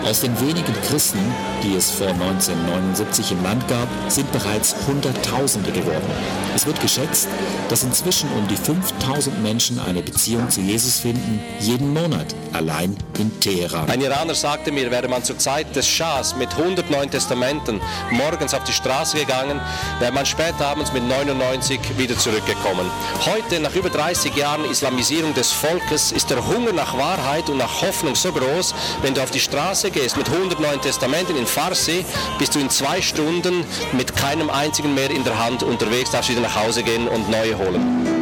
Aus 0.03 0.21
den 0.21 0.39
wenigen 0.41 0.73
Christen, 0.87 1.19
die 1.63 1.75
es 1.75 1.91
vor 1.91 2.07
1979 2.07 3.33
im 3.33 3.43
Land 3.43 3.67
gab, 3.67 3.87
sind 4.07 4.29
bereits 4.31 4.75
Hunderttausende 4.87 5.71
geworden. 5.71 6.09
Es 6.55 6.65
wird 6.65 6.81
geschätzt, 6.81 7.29
dass 7.69 7.83
inzwischen 7.83 8.29
um 8.33 8.47
die 8.47 8.55
5000 8.55 9.41
Menschen 9.43 9.79
eine 9.79 10.01
Beziehung 10.01 10.49
zu 10.49 10.59
Jesus 10.61 10.99
finden, 10.99 11.39
jeden 11.59 11.93
Monat, 11.93 12.35
allein 12.51 12.97
in 13.19 13.39
Teheran. 13.39 13.89
Ein 13.89 14.01
Iraner 14.01 14.33
sagte 14.33 14.71
mir, 14.71 14.89
wäre 14.89 15.07
man 15.07 15.23
zur 15.23 15.37
Zeit 15.37 15.75
des 15.75 15.87
Schahs 15.87 16.35
mit 16.35 16.49
100 16.57 16.89
Neuen 16.89 17.09
Testamenten 17.09 17.79
morgens 18.09 18.53
auf 18.55 18.63
die 18.63 18.73
Straße 18.73 19.17
gegangen, 19.17 19.61
wäre 19.99 20.11
man 20.11 20.25
später 20.25 20.67
abends 20.67 20.91
mit 20.91 21.03
99 21.07 21.79
wieder 21.97 22.17
zurückgekommen. 22.17 22.89
Heute, 23.25 23.59
nach 23.59 23.75
über 23.75 23.89
30 23.89 24.35
Jahren 24.35 24.65
Islamisierung 24.65 25.33
des 25.35 25.51
Volkes, 25.51 26.11
ist 26.11 26.31
der 26.31 26.45
Hunger 26.45 26.73
nach 26.73 26.97
Wahrheit 26.97 27.49
und 27.49 27.57
nach 27.57 27.81
Hoffnung 27.81 28.15
so 28.15 28.31
groß, 28.31 28.73
wenn 29.03 29.13
du 29.13 29.21
auf 29.21 29.31
die 29.31 29.39
Straße 29.39 29.90
gehst 29.91 30.17
mit 30.17 30.29
100 30.29 30.59
Neuen 30.59 30.81
Testamenten 30.81 31.35
in 31.37 31.45
Farsi, 31.45 32.05
bist 32.39 32.55
du 32.55 32.59
in 32.59 32.69
zwei 32.69 33.01
Stunden 33.01 33.65
mit 33.93 34.15
keinem 34.15 34.49
einzigen 34.49 34.93
mehr 34.93 35.09
in 35.09 35.23
der 35.23 35.43
Hand 35.43 35.63
unterwegs, 35.63 36.11
darfst 36.11 36.29
wieder 36.29 36.41
nach 36.41 36.55
Hause 36.55 36.83
gehen 36.83 37.07
und 37.07 37.29
neue 37.29 37.57
holen. 37.57 38.21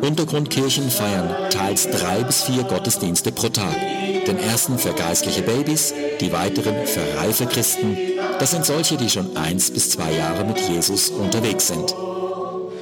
Untergrundkirchen 0.00 0.90
feiern 0.90 1.34
teils 1.50 1.88
drei 1.88 2.22
bis 2.22 2.42
vier 2.42 2.62
Gottesdienste 2.64 3.32
pro 3.32 3.48
Tag. 3.48 3.74
Den 4.26 4.38
ersten 4.38 4.78
für 4.78 4.92
geistliche 4.92 5.42
Babys, 5.42 5.94
die 6.20 6.32
weiteren 6.32 6.86
für 6.86 7.18
reife 7.18 7.46
Christen. 7.46 7.96
Das 8.38 8.50
sind 8.50 8.66
solche, 8.66 8.96
die 8.96 9.08
schon 9.08 9.36
eins 9.36 9.70
bis 9.70 9.90
zwei 9.90 10.12
Jahre 10.12 10.44
mit 10.44 10.58
Jesus 10.58 11.08
unterwegs 11.08 11.68
sind. 11.68 11.94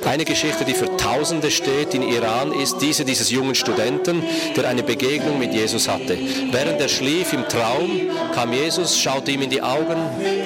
Eine 0.05 0.25
Geschichte, 0.25 0.65
die 0.65 0.75
für 0.75 0.97
Tausende 0.97 1.51
steht 1.51 1.95
in 1.95 2.03
Iran, 2.03 2.53
ist 2.53 2.79
diese 2.83 3.05
dieses 3.05 3.31
jungen 3.31 3.55
Studenten, 3.55 4.23
der 4.57 4.69
eine 4.69 4.83
Begegnung 4.83 5.39
mit 5.39 5.55
Jesus 5.55 5.89
hatte. 5.89 6.19
Während 6.51 6.81
er 6.81 6.89
schlief 6.89 7.33
im 7.33 7.49
Traum, 7.49 8.11
kam 8.35 8.53
Jesus, 8.53 8.99
schaute 8.99 9.31
ihm 9.31 9.43
in 9.43 9.51
die 9.51 9.63
Augen, 9.63 9.97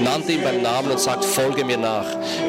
nannte 0.00 0.32
ihn 0.32 0.42
beim 0.42 0.62
Namen 0.62 0.90
und 0.90 1.00
sagt, 1.00 1.24
folge 1.24 1.64
mir 1.64 1.78
nach. 1.78 2.06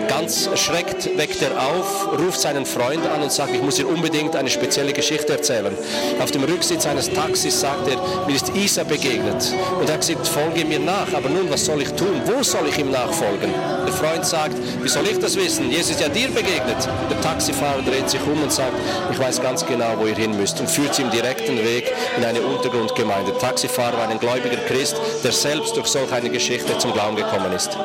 Ganz 0.08 0.48
erschreckt 0.48 1.18
weckt 1.18 1.42
er 1.42 1.52
auf, 1.60 2.20
ruft 2.20 2.40
seinen 2.40 2.66
Freund 2.66 3.06
an 3.08 3.24
und 3.24 3.32
sagt, 3.32 3.54
ich 3.54 3.62
muss 3.62 3.76
dir 3.76 3.88
unbedingt 3.88 4.36
eine 4.36 4.50
spezielle 4.50 4.94
Geschichte 4.94 5.34
erzählen. 5.34 5.74
Auf 6.22 6.32
dem 6.32 6.44
Rücksitz 6.44 6.86
eines 6.86 7.10
Taxis 7.12 7.60
sagt 7.60 7.88
er, 7.88 8.28
mir 8.28 8.36
ist 8.36 8.56
Isa 8.56 8.84
begegnet. 8.84 9.54
Und 9.80 9.88
er 9.88 9.94
hat 9.94 10.02
gesagt, 10.02 10.28
folge 10.28 10.66
mir 10.66 10.80
nach. 10.80 11.12
Aber 11.14 11.30
nun, 11.30 11.50
was 11.50 11.66
soll 11.66 11.82
ich 11.82 11.92
tun? 11.94 12.22
Wo 12.26 12.44
soll 12.44 12.68
ich 12.68 12.78
ihm 12.78 12.92
nachfolgen? 12.92 13.52
Der 13.86 13.94
Freund 13.94 14.26
sagt, 14.26 14.56
wie 14.82 14.90
soll 14.90 15.08
ich 15.08 15.20
das 15.20 15.36
wissen? 15.36 15.72
Jesus 15.72 15.92
ist 15.92 16.02
ja 16.02 16.10
dir 16.10 16.28
begegnet. 16.30 16.88
Der 17.10 17.22
Taxifahrer 17.22 17.82
dreht 17.82 18.10
sich 18.10 18.22
um 18.22 18.42
und 18.42 18.52
sagt, 18.52 18.74
ich 19.12 19.20
weiß 19.20 19.42
ganz 19.42 19.66
genau, 19.66 19.94
wo 19.98 20.06
ihr 20.06 20.16
hin 20.16 20.36
müsst 20.36 20.60
und 20.60 20.70
führt 20.70 20.96
sie 20.96 21.04
im 21.04 21.12
direkten 21.12 21.58
Weg 21.64 21.92
in 22.18 22.26
eine 22.26 22.42
Untergrundgemeinde. 22.42 23.32
Der 23.32 23.40
Taxifahrer 23.40 23.98
war 23.98 24.10
ein 24.10 24.20
gläubiger 24.20 24.58
Christ, 24.68 24.96
der 25.24 25.32
selbst 25.32 25.76
durch 25.76 25.88
solch 25.88 26.12
eine 26.12 26.30
Geschichte 26.30 26.78
zum 26.78 26.94
Glauben 26.94 27.16
gekommen 27.16 27.52
ist. 27.54 27.78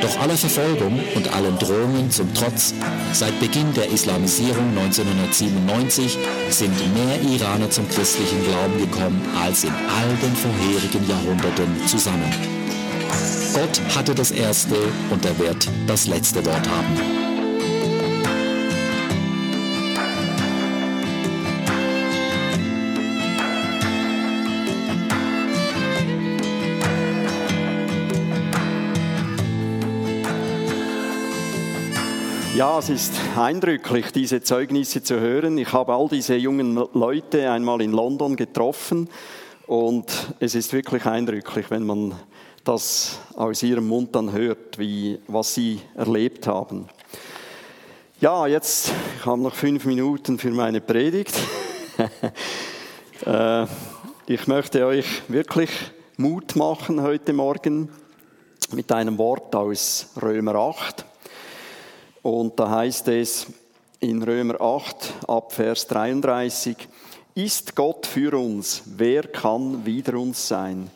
Doch 0.00 0.20
aller 0.20 0.36
Verfolgung 0.36 1.00
und 1.16 1.34
allen 1.34 1.58
Drohungen 1.58 2.10
zum 2.10 2.32
Trotz, 2.32 2.72
seit 3.12 3.38
Beginn 3.40 3.74
der 3.74 3.90
Islamisierung 3.90 4.68
1997 4.78 6.16
sind 6.50 6.94
mehr 6.94 7.20
Iraner 7.20 7.68
zum 7.68 7.88
christlichen 7.88 8.44
Glauben 8.44 8.78
gekommen 8.78 9.20
als 9.42 9.64
in 9.64 9.72
all 9.72 10.16
den 10.22 10.36
vorherigen 10.36 11.08
Jahrhunderten 11.08 11.86
zusammen. 11.86 12.32
Gott 13.54 13.80
hatte 13.96 14.14
das 14.14 14.30
erste 14.30 14.76
und 15.10 15.24
er 15.24 15.36
wird 15.38 15.68
das 15.88 16.06
letzte 16.06 16.44
Wort 16.46 16.68
haben. 16.68 17.27
Ja, 32.58 32.80
es 32.80 32.88
ist 32.88 33.12
eindrücklich, 33.36 34.10
diese 34.10 34.42
Zeugnisse 34.42 35.00
zu 35.00 35.20
hören. 35.20 35.58
Ich 35.58 35.72
habe 35.72 35.94
all 35.94 36.08
diese 36.08 36.34
jungen 36.34 36.74
Leute 36.92 37.48
einmal 37.52 37.80
in 37.80 37.92
London 37.92 38.34
getroffen 38.34 39.08
und 39.68 40.34
es 40.40 40.56
ist 40.56 40.72
wirklich 40.72 41.06
eindrücklich, 41.06 41.70
wenn 41.70 41.86
man 41.86 42.16
das 42.64 43.20
aus 43.36 43.62
ihrem 43.62 43.86
Mund 43.86 44.12
dann 44.16 44.32
hört, 44.32 44.76
wie, 44.76 45.20
was 45.28 45.54
sie 45.54 45.80
erlebt 45.94 46.48
haben. 46.48 46.88
Ja, 48.20 48.48
jetzt, 48.48 48.90
ich 49.20 49.24
habe 49.24 49.40
noch 49.40 49.54
fünf 49.54 49.84
Minuten 49.84 50.36
für 50.36 50.50
meine 50.50 50.80
Predigt. 50.80 51.38
Äh, 53.26 53.66
ich 54.28 54.46
möchte 54.46 54.86
euch 54.86 55.22
wirklich 55.26 55.70
Mut 56.16 56.54
machen 56.54 57.02
heute 57.02 57.32
Morgen 57.32 57.90
mit 58.72 58.92
einem 58.92 59.18
Wort 59.18 59.56
aus 59.56 60.12
Römer 60.22 60.54
8. 60.54 61.04
Und 62.28 62.60
da 62.60 62.68
heißt 62.68 63.08
es 63.08 63.46
in 64.00 64.22
Römer 64.22 64.60
8 64.60 65.14
ab 65.28 65.50
Vers 65.54 65.86
33, 65.86 66.76
ist 67.34 67.74
Gott 67.74 68.04
für 68.04 68.38
uns, 68.38 68.82
wer 68.84 69.22
kann 69.22 69.86
wider 69.86 70.18
uns 70.18 70.46
sein? 70.46 70.90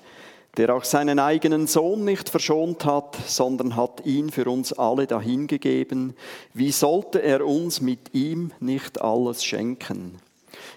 Der 0.59 0.75
auch 0.75 0.85
seinen 0.85 1.19
eigenen 1.19 1.67
Sohn 1.67 2.05
nicht 2.05 2.29
verschont 2.29 2.85
hat, 2.85 3.17
sondern 3.27 3.77
hat 3.77 4.05
ihn 4.05 4.29
für 4.29 4.45
uns 4.45 4.75
alle 4.75 5.07
dahingegeben. 5.07 6.15
Wie 6.53 6.71
sollte 6.71 7.23
er 7.23 7.47
uns 7.47 7.81
mit 7.81 8.13
ihm 8.13 8.53
nicht 8.61 9.01
alles 9.01 9.43
schenken? 9.43 10.19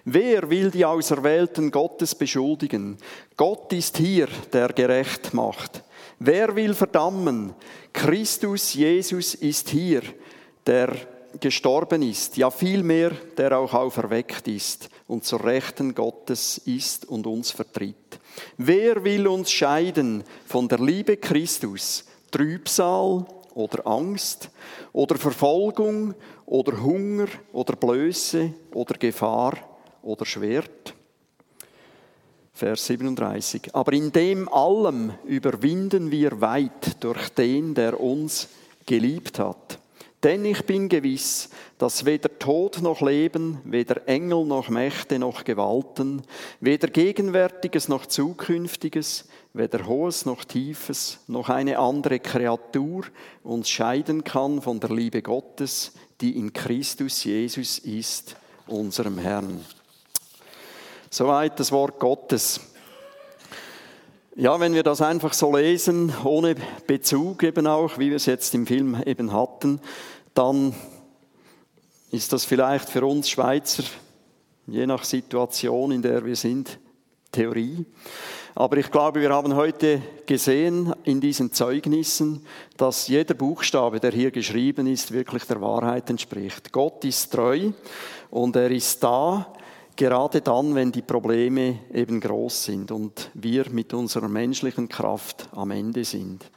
Wer 0.05 0.49
will 0.49 0.71
die 0.71 0.85
Auserwählten 0.85 1.69
Gottes 1.69 2.15
beschuldigen? 2.15 2.95
Gott 3.35 3.73
ist 3.73 3.97
hier, 3.97 4.29
der 4.53 4.69
gerecht 4.69 5.33
macht. 5.33 5.83
Wer 6.17 6.55
will 6.55 6.73
verdammen? 6.73 7.53
Christus 7.91 8.73
Jesus 8.73 9.35
ist 9.35 9.67
hier, 9.67 10.01
der 10.65 10.95
gestorben 11.39 12.01
ist, 12.01 12.37
ja 12.37 12.49
vielmehr, 12.49 13.11
der 13.37 13.57
auch 13.57 13.73
auferweckt 13.73 14.47
ist 14.47 14.89
und 15.07 15.25
zur 15.25 15.43
Rechten 15.43 15.93
Gottes 15.93 16.57
ist 16.59 17.05
und 17.05 17.27
uns 17.27 17.51
vertritt. 17.51 18.19
Wer 18.57 19.03
will 19.03 19.27
uns 19.27 19.51
scheiden 19.51 20.23
von 20.45 20.67
der 20.67 20.79
Liebe 20.79 21.17
Christus? 21.17 22.05
Trübsal 22.31 23.25
oder 23.53 23.87
Angst 23.87 24.49
oder 24.91 25.15
Verfolgung 25.15 26.13
oder 26.45 26.81
Hunger 26.81 27.27
oder 27.53 27.75
Blöße 27.75 28.53
oder 28.73 28.95
Gefahr 28.95 29.57
oder 30.01 30.25
Schwert? 30.25 30.93
Vers 32.53 32.85
37. 32.85 33.75
Aber 33.75 33.91
in 33.93 34.11
dem 34.11 34.47
allem 34.49 35.13
überwinden 35.25 36.11
wir 36.11 36.39
weit 36.39 37.03
durch 37.03 37.29
den, 37.29 37.73
der 37.73 37.99
uns 37.99 38.47
geliebt 38.85 39.39
hat. 39.39 39.79
Denn 40.25 40.43
ich 40.43 40.65
bin 40.65 40.89
gewiss, 40.89 41.49
dass 41.77 42.03
weder 42.03 42.39
Tod 42.39 42.81
noch 42.81 43.01
Leben, 43.01 43.59
weder 43.63 44.07
Engel 44.07 44.43
noch 44.43 44.69
Mächte 44.69 45.19
noch 45.19 45.43
Gewalten, 45.43 46.23
weder 46.59 46.87
Gegenwärtiges 46.87 47.89
noch 47.89 48.07
Zukünftiges, 48.07 49.25
weder 49.53 49.85
Hohes 49.85 50.25
noch 50.25 50.43
Tiefes, 50.43 51.19
noch 51.27 51.49
eine 51.49 51.77
andere 51.77 52.19
Kreatur 52.19 53.03
uns 53.43 53.69
scheiden 53.69 54.23
kann 54.23 54.63
von 54.63 54.79
der 54.79 54.89
Liebe 54.89 55.21
Gottes, 55.21 55.91
die 56.21 56.35
in 56.35 56.51
Christus 56.53 57.23
Jesus 57.23 57.77
ist, 57.77 58.35
unserem 58.65 59.19
Herrn. 59.19 59.63
Soweit 61.11 61.59
das 61.59 61.71
Wort 61.71 61.99
Gottes. 61.99 62.61
Ja, 64.37 64.59
wenn 64.59 64.73
wir 64.73 64.83
das 64.83 65.01
einfach 65.01 65.31
so 65.31 65.55
lesen, 65.55 66.13
ohne 66.25 66.55
Bezug 66.87 67.41
eben 67.43 67.67
auch, 67.67 67.97
wie 67.99 68.09
wir 68.09 68.17
es 68.17 68.25
jetzt 68.25 68.53
im 68.53 68.67
Film 68.67 69.01
eben 69.05 69.31
hatten, 69.31 69.79
dann 70.35 70.75
ist 72.11 72.31
das 72.31 72.45
vielleicht 72.45 72.89
für 72.89 73.05
uns 73.05 73.29
Schweizer, 73.29 73.83
je 74.67 74.85
nach 74.85 75.03
Situation, 75.03 75.91
in 75.91 76.01
der 76.01 76.23
wir 76.23 76.35
sind, 76.35 76.77
Theorie. 77.31 77.85
Aber 78.53 78.77
ich 78.77 78.89
glaube, 78.89 79.19
wir 79.19 79.31
haben 79.31 79.55
heute 79.55 80.01
gesehen 80.25 80.93
in 81.03 81.19
diesen 81.19 81.51
Zeugnissen, 81.51 82.45
dass 82.77 83.09
jeder 83.09 83.33
Buchstabe, 83.33 83.99
der 83.99 84.11
hier 84.11 84.31
geschrieben 84.31 84.87
ist, 84.87 85.11
wirklich 85.11 85.43
der 85.43 85.59
Wahrheit 85.59 86.09
entspricht. 86.09 86.71
Gott 86.71 87.03
ist 87.03 87.33
treu 87.33 87.71
und 88.29 88.55
er 88.55 88.71
ist 88.71 89.03
da, 89.03 89.53
gerade 89.97 90.41
dann, 90.41 90.73
wenn 90.75 90.91
die 90.91 91.01
Probleme 91.01 91.79
eben 91.93 92.21
groß 92.21 92.65
sind 92.65 92.91
und 92.91 93.29
wir 93.33 93.69
mit 93.69 93.93
unserer 93.93 94.29
menschlichen 94.29 94.87
Kraft 94.87 95.49
am 95.51 95.71
Ende 95.71 96.05
sind. 96.05 96.49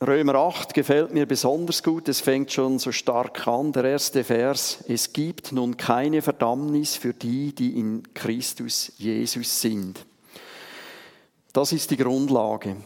Römer 0.00 0.36
8 0.36 0.74
gefällt 0.74 1.12
mir 1.12 1.26
besonders 1.26 1.82
gut, 1.82 2.08
es 2.08 2.20
fängt 2.20 2.52
schon 2.52 2.78
so 2.78 2.92
stark 2.92 3.48
an, 3.48 3.72
der 3.72 3.84
erste 3.84 4.22
Vers, 4.22 4.84
es 4.86 5.12
gibt 5.12 5.50
nun 5.50 5.76
keine 5.76 6.22
Verdammnis 6.22 6.94
für 6.94 7.12
die, 7.12 7.52
die 7.52 7.76
in 7.80 8.04
Christus 8.14 8.92
Jesus 8.96 9.60
sind. 9.60 10.06
Das 11.52 11.72
ist 11.72 11.90
die 11.90 11.96
Grundlage. 11.96 12.76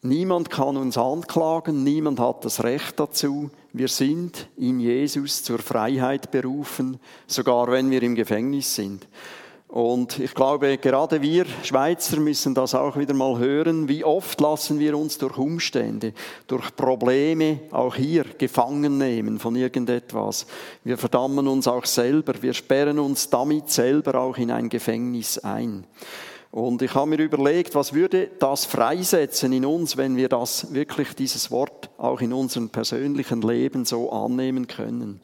Niemand 0.00 0.48
kann 0.48 0.78
uns 0.78 0.96
anklagen, 0.96 1.84
niemand 1.84 2.18
hat 2.18 2.46
das 2.46 2.64
Recht 2.64 2.98
dazu. 2.98 3.50
Wir 3.74 3.88
sind 3.88 4.48
in 4.56 4.80
Jesus 4.80 5.42
zur 5.42 5.58
Freiheit 5.58 6.30
berufen, 6.30 6.98
sogar 7.26 7.70
wenn 7.70 7.90
wir 7.90 8.02
im 8.02 8.14
Gefängnis 8.14 8.74
sind. 8.74 9.06
Und 9.76 10.20
ich 10.20 10.32
glaube, 10.32 10.78
gerade 10.78 11.20
wir 11.20 11.44
Schweizer 11.62 12.18
müssen 12.18 12.54
das 12.54 12.74
auch 12.74 12.96
wieder 12.96 13.12
mal 13.12 13.38
hören. 13.38 13.90
Wie 13.90 14.04
oft 14.04 14.40
lassen 14.40 14.78
wir 14.78 14.96
uns 14.96 15.18
durch 15.18 15.36
Umstände, 15.36 16.14
durch 16.46 16.74
Probleme 16.74 17.60
auch 17.72 17.94
hier 17.94 18.24
gefangen 18.38 18.96
nehmen 18.96 19.38
von 19.38 19.54
irgendetwas. 19.54 20.46
Wir 20.82 20.96
verdammen 20.96 21.46
uns 21.46 21.68
auch 21.68 21.84
selber. 21.84 22.32
Wir 22.40 22.54
sperren 22.54 22.98
uns 22.98 23.28
damit 23.28 23.68
selber 23.68 24.18
auch 24.18 24.38
in 24.38 24.50
ein 24.50 24.70
Gefängnis 24.70 25.36
ein. 25.40 25.84
Und 26.50 26.80
ich 26.80 26.94
habe 26.94 27.10
mir 27.10 27.22
überlegt, 27.22 27.74
was 27.74 27.92
würde 27.92 28.30
das 28.38 28.64
freisetzen 28.64 29.52
in 29.52 29.66
uns, 29.66 29.98
wenn 29.98 30.16
wir 30.16 30.30
das 30.30 30.72
wirklich, 30.72 31.12
dieses 31.14 31.50
Wort 31.50 31.90
auch 31.98 32.22
in 32.22 32.32
unserem 32.32 32.70
persönlichen 32.70 33.42
Leben 33.42 33.84
so 33.84 34.10
annehmen 34.10 34.68
können. 34.68 35.20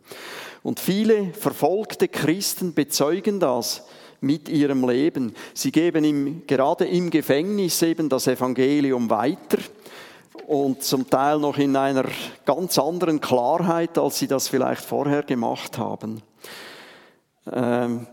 Und 0.62 0.78
viele 0.78 1.32
verfolgte 1.32 2.06
Christen 2.06 2.74
bezeugen 2.74 3.40
das 3.40 3.84
mit 4.22 4.48
ihrem 4.48 4.88
Leben. 4.88 5.34
Sie 5.52 5.70
geben 5.70 6.04
ihm, 6.04 6.42
gerade 6.46 6.86
im 6.86 7.10
Gefängnis 7.10 7.82
eben 7.82 8.08
das 8.08 8.26
Evangelium 8.26 9.10
weiter. 9.10 9.58
und 10.46 10.82
zum 10.82 11.08
Teil 11.08 11.38
noch 11.38 11.58
in 11.58 11.76
einer 11.76 12.04
ganz 12.44 12.78
anderen 12.78 13.20
Klarheit, 13.20 13.98
als 13.98 14.18
sie 14.18 14.26
das 14.26 14.48
vielleicht 14.48 14.82
vorher 14.82 15.22
gemacht 15.22 15.78
haben. 15.78 16.22
Ähm, 17.50 18.06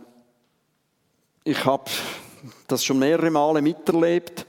ich 1.43 1.65
habe 1.65 1.89
das 2.67 2.83
schon 2.83 2.99
mehrere 2.99 3.31
Male 3.31 3.61
miterlebt. 3.61 4.45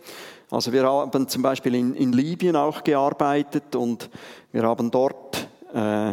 Also 0.50 0.72
wir 0.72 0.84
haben 0.84 1.28
zum 1.28 1.42
Beispiel 1.42 1.74
in, 1.76 1.94
in 1.94 2.12
Libyen 2.12 2.56
auch 2.56 2.82
gearbeitet 2.82 3.76
und 3.76 4.10
wir 4.52 4.62
haben 4.64 4.90
dort 4.90 5.48
äh, 5.72 6.12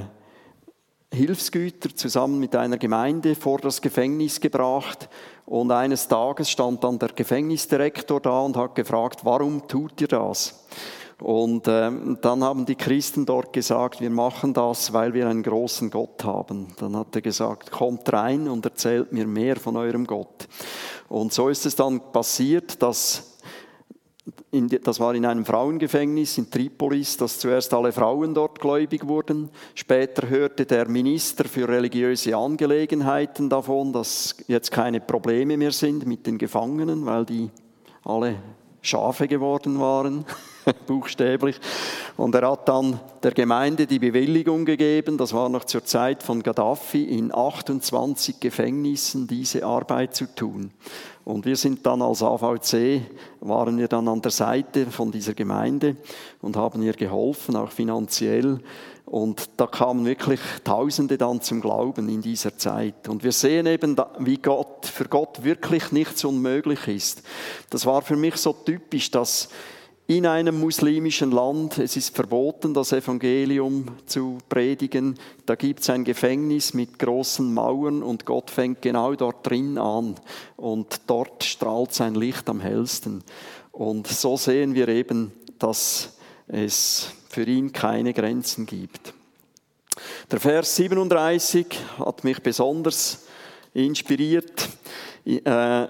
Hilfsgüter 1.12 1.96
zusammen 1.96 2.40
mit 2.40 2.56
einer 2.56 2.78
Gemeinde 2.78 3.36
vor 3.36 3.60
das 3.60 3.82
Gefängnis 3.82 4.40
gebracht. 4.40 5.10
Und 5.48 5.72
eines 5.72 6.10
Tages 6.10 6.50
stand 6.50 6.84
dann 6.84 7.00
der 7.00 7.08
Gefängnisdirektor 7.08 8.20
da 8.20 8.42
und 8.42 8.58
hat 8.58 8.76
gefragt, 8.76 9.22
warum 9.24 9.66
tut 9.66 10.02
ihr 10.02 10.10
das? 10.10 10.66
Und 11.22 11.70
ähm, 11.70 12.18
dann 12.22 12.44
haben 12.44 12.66
die 12.66 12.76
Christen 12.76 13.26
dort 13.26 13.54
gesagt, 13.54 14.02
wir 14.02 14.10
machen 14.10 14.54
das, 14.54 14.92
weil 14.92 15.14
wir 15.14 15.30
einen 15.30 15.44
großen 15.44 15.90
Gott 15.90 16.26
haben. 16.26 16.76
Dann 16.80 16.98
hat 16.98 17.16
er 17.16 17.22
gesagt, 17.22 17.72
kommt 17.72 18.12
rein 18.12 18.50
und 18.50 18.66
erzählt 18.66 19.14
mir 19.14 19.26
mehr 19.26 19.56
von 19.56 19.78
eurem 19.78 20.06
Gott. 20.06 20.50
Und 21.08 21.32
so 21.32 21.48
ist 21.48 21.66
es 21.66 21.78
dann 21.78 22.12
passiert, 22.12 22.84
dass 22.84 23.37
in, 24.52 24.68
das 24.68 25.00
war 25.00 25.16
in 25.16 25.26
einem 25.26 25.46
Frauengefängnis 25.46 26.38
in 26.38 26.50
Tripolis, 26.50 27.18
dass 27.18 27.40
zuerst 27.40 27.74
alle 27.74 27.92
Frauen 27.92 28.34
dort 28.34 28.60
gläubig 28.60 29.08
wurden. 29.08 29.50
Später 29.76 30.30
hörte 30.30 30.66
der 30.66 30.88
Minister 30.90 31.46
für 31.46 31.68
religiöse 31.68 32.36
Angelegenheiten 32.36 33.50
davon, 33.50 33.94
dass 33.94 34.36
jetzt 34.48 34.72
keine 34.72 35.00
Probleme 35.00 35.58
mehr 35.58 35.72
sind 35.72 36.06
mit 36.06 36.28
den 36.28 36.38
Gefangenen, 36.38 37.06
weil 37.06 37.26
die 37.26 37.50
alle 38.04 38.36
Schafe 38.82 39.28
geworden 39.28 39.80
waren, 39.80 40.26
buchstäblich. 40.88 41.60
Und 42.16 42.36
er 42.36 42.50
hat 42.50 42.68
dann 42.70 43.00
der 43.22 43.32
Gemeinde 43.32 43.86
die 43.86 44.00
Bewilligung 44.00 44.66
gegeben, 44.66 45.18
das 45.18 45.34
war 45.34 45.50
noch 45.50 45.66
zur 45.66 45.84
Zeit 45.84 46.24
von 46.24 46.42
Gaddafi, 46.42 47.04
in 47.04 47.34
28 47.34 48.40
Gefängnissen 48.40 49.28
diese 49.28 49.66
Arbeit 49.66 50.16
zu 50.16 50.34
tun. 50.34 50.72
Und 51.28 51.44
wir 51.44 51.58
sind 51.58 51.86
dann 51.86 52.02
als 52.02 52.24
AVC, 52.24 53.02
waren 53.42 53.78
wir 53.78 53.90
dann 53.90 54.08
an 54.08 54.22
der 54.22 54.32
Seite 54.32 54.86
von 54.86 55.12
dieser 55.12 55.34
Gemeinde 55.34 55.98
und 56.42 56.56
haben 56.56 56.82
ihr 56.82 56.94
geholfen, 56.94 57.58
auch 57.58 57.70
finanziell. 57.70 58.62
Und 59.06 59.50
da 59.58 59.68
kamen 59.68 60.06
wirklich 60.06 60.40
Tausende 60.64 61.18
dann 61.18 61.42
zum 61.42 61.60
Glauben 61.60 62.08
in 62.08 62.22
dieser 62.22 62.58
Zeit. 62.58 63.10
Und 63.10 63.26
wir 63.26 63.34
sehen 63.34 63.66
eben, 63.66 63.98
wie 64.20 64.38
Gott, 64.38 64.86
für 64.86 65.04
Gott 65.04 65.44
wirklich 65.44 65.92
nichts 65.92 66.24
unmöglich 66.24 66.88
ist. 66.88 67.24
Das 67.72 67.86
war 67.86 68.02
für 68.02 68.16
mich 68.16 68.38
so 68.38 68.54
typisch, 68.54 69.12
dass 69.12 69.50
in 70.08 70.26
einem 70.26 70.58
muslimischen 70.58 71.32
Land, 71.32 71.78
es 71.80 71.98
ist 71.98 72.16
verboten, 72.16 72.74
das 72.74 72.94
Evangelium 72.94 73.90
zu 74.06 74.38
predigen, 74.48 75.20
da 75.46 75.56
gibt 75.56 75.82
es 75.82 75.90
ein 75.90 76.06
Gefängnis 76.06 76.74
mit 76.74 76.98
großen 76.98 77.54
Mauern 77.54 78.02
und 78.02 78.26
Gott 78.26 78.50
fängt 78.50 78.82
genau 78.82 79.16
dort 79.16 79.46
drin 79.46 79.78
an 79.78 80.16
und 80.56 81.02
dort 81.08 81.44
strahlt 81.44 81.94
sein 81.94 82.16
Licht 82.16 82.48
am 82.48 82.62
hellsten. 82.62 83.22
Und 83.74 84.08
so 84.08 84.38
sehen 84.38 84.76
wir 84.76 84.88
eben, 84.88 85.34
dass 85.60 86.18
es 86.48 87.12
für 87.28 87.44
ihn 87.44 87.74
keine 87.74 88.14
Grenzen 88.14 88.66
gibt. 88.66 89.14
Der 90.32 90.40
Vers 90.40 90.78
37 90.78 91.68
hat 92.00 92.24
mich 92.24 92.42
besonders 92.42 93.26
inspiriert. 93.74 94.70
Äh, 95.26 95.88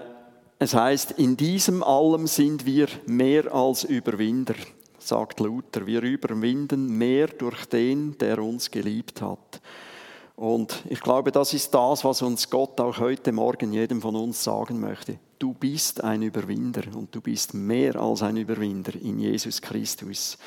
es 0.58 0.74
heißt, 0.74 1.12
in 1.12 1.36
diesem 1.36 1.82
allem 1.82 2.26
sind 2.26 2.66
wir 2.66 2.88
mehr 3.06 3.54
als 3.54 3.84
Überwinder, 3.84 4.54
sagt 4.98 5.40
Luther. 5.40 5.86
Wir 5.86 6.02
überwinden 6.02 6.98
mehr 6.98 7.28
durch 7.28 7.66
den, 7.66 8.18
der 8.18 8.42
uns 8.42 8.70
geliebt 8.70 9.22
hat. 9.22 9.60
Und 10.34 10.84
ich 10.88 11.00
glaube, 11.00 11.32
das 11.32 11.52
ist 11.52 11.74
das, 11.74 12.04
was 12.04 12.22
uns 12.22 12.50
Gott 12.50 12.80
auch 12.80 12.98
heute 12.98 13.32
Morgen 13.32 13.72
jedem 13.72 14.00
von 14.00 14.14
uns 14.14 14.42
sagen 14.42 14.80
möchte. 14.80 15.18
Du 15.38 15.52
bist 15.52 16.02
ein 16.02 16.22
Überwinder 16.22 16.82
und 16.94 17.14
du 17.14 17.20
bist 17.20 17.54
mehr 17.54 17.96
als 17.96 18.22
ein 18.22 18.36
Überwinder 18.36 18.92
in 19.00 19.18
Jesus 19.18 19.60
Christus. 19.60 20.38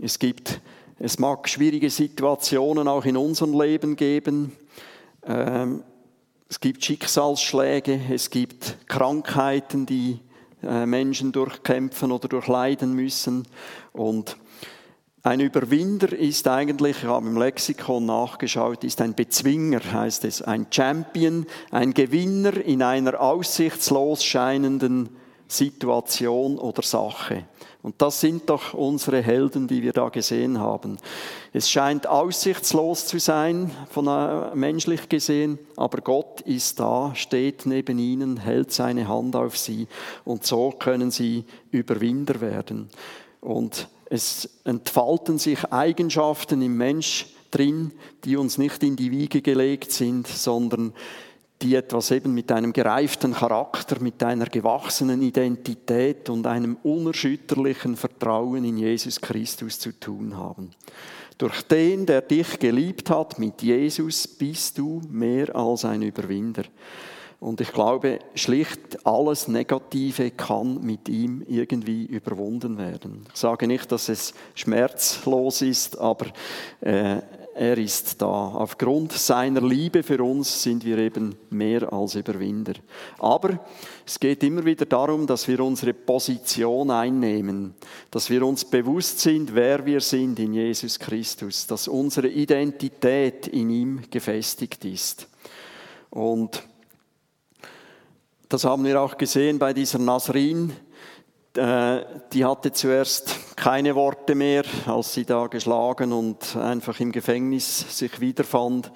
Es 0.00 0.18
gibt, 0.18 0.60
es 0.98 1.18
mag 1.18 1.48
schwierige 1.48 1.90
Situationen 1.90 2.88
auch 2.88 3.04
in 3.04 3.16
unserem 3.16 3.58
Leben 3.58 3.96
geben. 3.96 4.52
Ähm, 5.24 5.82
es 6.52 6.60
gibt 6.60 6.84
Schicksalsschläge, 6.84 7.98
es 8.10 8.28
gibt 8.28 8.76
Krankheiten, 8.86 9.86
die 9.86 10.20
äh, 10.62 10.84
Menschen 10.84 11.32
durchkämpfen 11.32 12.12
oder 12.12 12.28
durchleiden 12.28 12.92
müssen. 12.92 13.48
Und 13.94 14.36
ein 15.22 15.40
Überwinder 15.40 16.12
ist 16.12 16.46
eigentlich, 16.46 16.98
ich 16.98 17.08
habe 17.08 17.26
im 17.26 17.38
Lexikon 17.38 18.04
nachgeschaut, 18.04 18.84
ist 18.84 19.00
ein 19.00 19.14
Bezwinger, 19.14 19.80
heißt 19.94 20.26
es, 20.26 20.42
ein 20.42 20.66
Champion, 20.70 21.46
ein 21.70 21.94
Gewinner 21.94 22.54
in 22.58 22.82
einer 22.82 23.18
aussichtslos 23.18 24.22
scheinenden 24.22 25.08
Situation 25.48 26.58
oder 26.58 26.82
Sache. 26.82 27.46
Und 27.82 28.00
das 28.00 28.20
sind 28.20 28.48
doch 28.48 28.74
unsere 28.74 29.20
Helden, 29.22 29.66
die 29.66 29.82
wir 29.82 29.92
da 29.92 30.08
gesehen 30.08 30.60
haben. 30.60 30.98
Es 31.52 31.68
scheint 31.68 32.06
aussichtslos 32.06 33.06
zu 33.06 33.18
sein, 33.18 33.72
von 33.90 34.06
äh, 34.06 34.54
menschlich 34.54 35.08
gesehen, 35.08 35.58
aber 35.76 36.00
Gott 36.00 36.42
ist 36.42 36.78
da, 36.78 37.12
steht 37.16 37.66
neben 37.66 37.98
ihnen, 37.98 38.36
hält 38.36 38.70
seine 38.70 39.08
Hand 39.08 39.34
auf 39.34 39.58
sie 39.58 39.88
und 40.24 40.46
so 40.46 40.70
können 40.70 41.10
sie 41.10 41.44
Überwinder 41.72 42.40
werden. 42.40 42.88
Und 43.40 43.88
es 44.08 44.48
entfalten 44.62 45.38
sich 45.38 45.72
Eigenschaften 45.72 46.62
im 46.62 46.76
Mensch 46.76 47.26
drin, 47.50 47.92
die 48.24 48.36
uns 48.36 48.58
nicht 48.58 48.82
in 48.84 48.94
die 48.94 49.10
Wiege 49.10 49.42
gelegt 49.42 49.90
sind, 49.90 50.28
sondern 50.28 50.92
die 51.62 51.76
etwas 51.76 52.10
eben 52.10 52.34
mit 52.34 52.50
einem 52.50 52.72
gereiften 52.72 53.32
Charakter, 53.32 54.00
mit 54.00 54.22
einer 54.22 54.46
gewachsenen 54.46 55.22
Identität 55.22 56.28
und 56.28 56.46
einem 56.46 56.76
unerschütterlichen 56.82 57.96
Vertrauen 57.96 58.64
in 58.64 58.76
Jesus 58.76 59.20
Christus 59.20 59.78
zu 59.78 59.98
tun 59.98 60.36
haben. 60.36 60.70
Durch 61.38 61.62
den, 61.62 62.06
der 62.06 62.22
dich 62.22 62.58
geliebt 62.58 63.10
hat, 63.10 63.38
mit 63.38 63.62
Jesus 63.62 64.26
bist 64.28 64.78
du 64.78 65.00
mehr 65.10 65.54
als 65.54 65.84
ein 65.84 66.02
Überwinder. 66.02 66.64
Und 67.40 67.60
ich 67.60 67.72
glaube, 67.72 68.20
schlicht 68.36 69.04
alles 69.04 69.48
Negative 69.48 70.30
kann 70.30 70.80
mit 70.84 71.08
ihm 71.08 71.42
irgendwie 71.48 72.06
überwunden 72.06 72.78
werden. 72.78 73.26
Ich 73.32 73.40
sage 73.40 73.66
nicht, 73.66 73.90
dass 73.90 74.08
es 74.08 74.32
schmerzlos 74.54 75.60
ist, 75.62 75.98
aber 75.98 76.26
äh, 76.80 77.16
er 77.54 77.76
ist 77.78 78.20
da. 78.20 78.26
Aufgrund 78.26 79.12
seiner 79.12 79.60
Liebe 79.60 80.02
für 80.02 80.22
uns 80.22 80.62
sind 80.62 80.84
wir 80.84 80.98
eben 80.98 81.34
mehr 81.50 81.92
als 81.92 82.14
Überwinder. 82.14 82.74
Aber 83.18 83.60
es 84.06 84.18
geht 84.18 84.42
immer 84.42 84.64
wieder 84.64 84.86
darum, 84.86 85.26
dass 85.26 85.46
wir 85.48 85.60
unsere 85.60 85.92
Position 85.92 86.90
einnehmen, 86.90 87.74
dass 88.10 88.30
wir 88.30 88.46
uns 88.46 88.64
bewusst 88.64 89.20
sind, 89.20 89.54
wer 89.54 89.84
wir 89.84 90.00
sind 90.00 90.38
in 90.38 90.54
Jesus 90.54 90.98
Christus, 90.98 91.66
dass 91.66 91.88
unsere 91.88 92.28
Identität 92.28 93.48
in 93.48 93.70
ihm 93.70 94.02
gefestigt 94.10 94.84
ist. 94.84 95.28
Und 96.10 96.62
das 98.48 98.64
haben 98.64 98.84
wir 98.84 99.00
auch 99.00 99.16
gesehen 99.16 99.58
bei 99.58 99.72
dieser 99.72 99.98
Nasrin, 99.98 100.72
äh, 101.54 102.00
die 102.32 102.44
hatte 102.44 102.72
zuerst 102.72 103.34
keine 103.56 103.94
Worte 103.94 104.34
mehr, 104.34 104.64
als 104.86 105.14
sie 105.14 105.24
da 105.24 105.46
geschlagen 105.46 106.12
und 106.12 106.56
einfach 106.56 106.98
im 107.00 107.12
Gefängnis 107.12 107.98
sich 107.98 108.20
wiederfand 108.20 108.90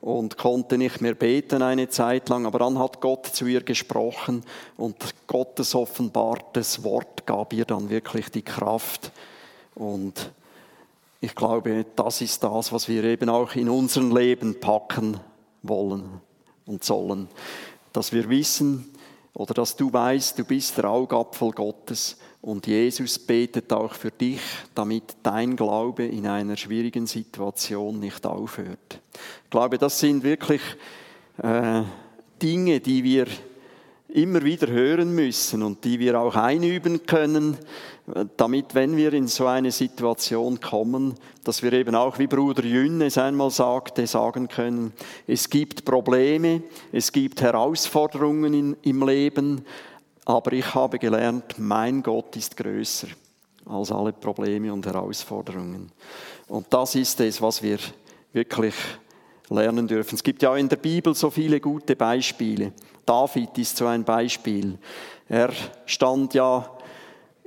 und 0.00 0.36
konnte 0.36 0.78
nicht 0.78 1.00
mehr 1.00 1.14
beten 1.14 1.62
eine 1.62 1.88
Zeit 1.88 2.28
lang. 2.28 2.44
Aber 2.44 2.58
dann 2.58 2.78
hat 2.78 3.00
Gott 3.00 3.26
zu 3.26 3.46
ihr 3.46 3.62
gesprochen 3.62 4.44
und 4.76 4.96
Gottes 5.26 5.74
offenbartes 5.74 6.82
Wort 6.82 7.24
gab 7.26 7.52
ihr 7.52 7.64
dann 7.64 7.88
wirklich 7.88 8.30
die 8.30 8.42
Kraft. 8.42 9.12
Und 9.74 10.32
ich 11.20 11.34
glaube, 11.34 11.86
das 11.94 12.20
ist 12.20 12.42
das, 12.42 12.72
was 12.72 12.88
wir 12.88 13.04
eben 13.04 13.28
auch 13.28 13.54
in 13.54 13.68
unserem 13.68 14.14
Leben 14.14 14.58
packen 14.58 15.20
wollen 15.62 16.20
und 16.66 16.82
sollen. 16.82 17.28
Dass 17.92 18.12
wir 18.12 18.28
wissen, 18.28 18.92
oder 19.34 19.54
dass 19.54 19.76
du 19.76 19.92
weißt, 19.92 20.38
du 20.38 20.44
bist 20.44 20.76
der 20.76 20.90
Augapfel 20.90 21.52
Gottes 21.52 22.18
und 22.42 22.66
Jesus 22.66 23.20
betet 23.20 23.72
auch 23.72 23.94
für 23.94 24.10
dich, 24.10 24.40
damit 24.74 25.04
dein 25.22 25.54
Glaube 25.56 26.04
in 26.04 26.26
einer 26.26 26.56
schwierigen 26.56 27.06
Situation 27.06 28.00
nicht 28.00 28.26
aufhört. 28.26 29.00
Ich 29.44 29.50
glaube, 29.50 29.78
das 29.78 29.98
sind 30.00 30.24
wirklich 30.24 30.60
äh, 31.40 31.82
Dinge, 32.42 32.80
die 32.80 33.04
wir 33.04 33.26
immer 34.08 34.42
wieder 34.42 34.66
hören 34.66 35.14
müssen 35.14 35.62
und 35.62 35.84
die 35.84 35.98
wir 35.98 36.20
auch 36.20 36.34
einüben 36.34 37.06
können, 37.06 37.56
damit, 38.36 38.74
wenn 38.74 38.96
wir 38.96 39.12
in 39.12 39.28
so 39.28 39.46
eine 39.46 39.70
Situation 39.70 40.60
kommen, 40.60 41.14
dass 41.44 41.62
wir 41.62 41.72
eben 41.72 41.94
auch, 41.94 42.18
wie 42.18 42.26
Bruder 42.26 42.64
Jün 42.64 43.00
es 43.00 43.16
einmal 43.16 43.50
sagte, 43.50 44.06
sagen 44.06 44.48
können, 44.48 44.92
es 45.26 45.48
gibt 45.48 45.84
Probleme, 45.84 46.62
es 46.90 47.12
gibt 47.12 47.40
Herausforderungen 47.40 48.52
in, 48.52 48.76
im 48.82 49.06
Leben, 49.06 49.64
aber 50.24 50.52
ich 50.52 50.74
habe 50.74 50.98
gelernt, 50.98 51.58
mein 51.58 52.02
Gott 52.02 52.36
ist 52.36 52.56
größer. 52.56 53.08
als 53.64 53.92
alle 53.92 54.12
Probleme 54.12 54.72
und 54.72 54.84
Herausforderungen. 54.86 55.92
Und 56.48 56.66
das 56.70 56.94
ist 56.96 57.20
es, 57.20 57.40
was 57.40 57.62
wir 57.62 57.78
wirklich 58.32 58.74
lernen 59.48 59.86
dürfen. 59.86 60.16
Es 60.16 60.22
gibt 60.22 60.42
ja 60.42 60.56
in 60.56 60.68
der 60.68 60.76
Bibel 60.76 61.14
so 61.14 61.30
viele 61.30 61.60
gute 61.60 61.94
Beispiele. 61.94 62.72
David 63.06 63.56
ist 63.58 63.76
so 63.76 63.86
ein 63.86 64.04
Beispiel. 64.04 64.78
Er 65.28 65.52
stand 65.86 66.34
ja 66.34 66.68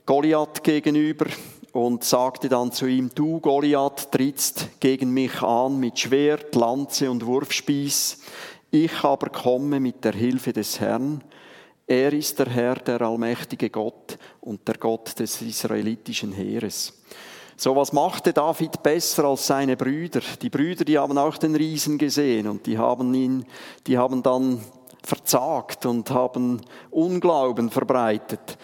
Goliath 0.05 0.63
gegenüber 0.63 1.25
und 1.73 2.03
sagte 2.03 2.47
dann 2.47 2.71
zu 2.71 2.85
ihm, 2.85 3.09
du 3.13 3.39
Goliath 3.39 4.11
trittst 4.11 4.79
gegen 4.79 5.11
mich 5.11 5.41
an 5.41 5.79
mit 5.79 5.99
Schwert, 5.99 6.55
Lanze 6.55 7.11
und 7.11 7.25
Wurfspieß. 7.25 8.21
Ich 8.71 9.03
aber 9.03 9.29
komme 9.29 9.79
mit 9.79 10.03
der 10.03 10.13
Hilfe 10.13 10.53
des 10.53 10.79
Herrn. 10.79 11.23
Er 11.87 12.13
ist 12.13 12.39
der 12.39 12.49
Herr, 12.49 12.75
der 12.75 13.01
allmächtige 13.01 13.69
Gott 13.69 14.17
und 14.41 14.67
der 14.67 14.75
Gott 14.75 15.19
des 15.19 15.41
israelitischen 15.41 16.31
Heeres. 16.31 16.93
So 17.57 17.75
was 17.75 17.93
machte 17.93 18.33
David 18.33 18.81
besser 18.81 19.25
als 19.25 19.47
seine 19.47 19.77
Brüder. 19.77 20.21
Die 20.41 20.49
Brüder, 20.49 20.83
die 20.83 20.97
haben 20.97 21.17
auch 21.17 21.37
den 21.37 21.55
Riesen 21.55 21.97
gesehen 21.97 22.47
und 22.47 22.65
die 22.65 22.77
haben 22.77 23.13
ihn, 23.13 23.45
die 23.87 23.97
haben 23.97 24.23
dann 24.23 24.59
verzagt 25.03 25.85
und 25.85 26.09
haben 26.09 26.59
Unglauben 26.89 27.69
verbreitet. 27.69 28.57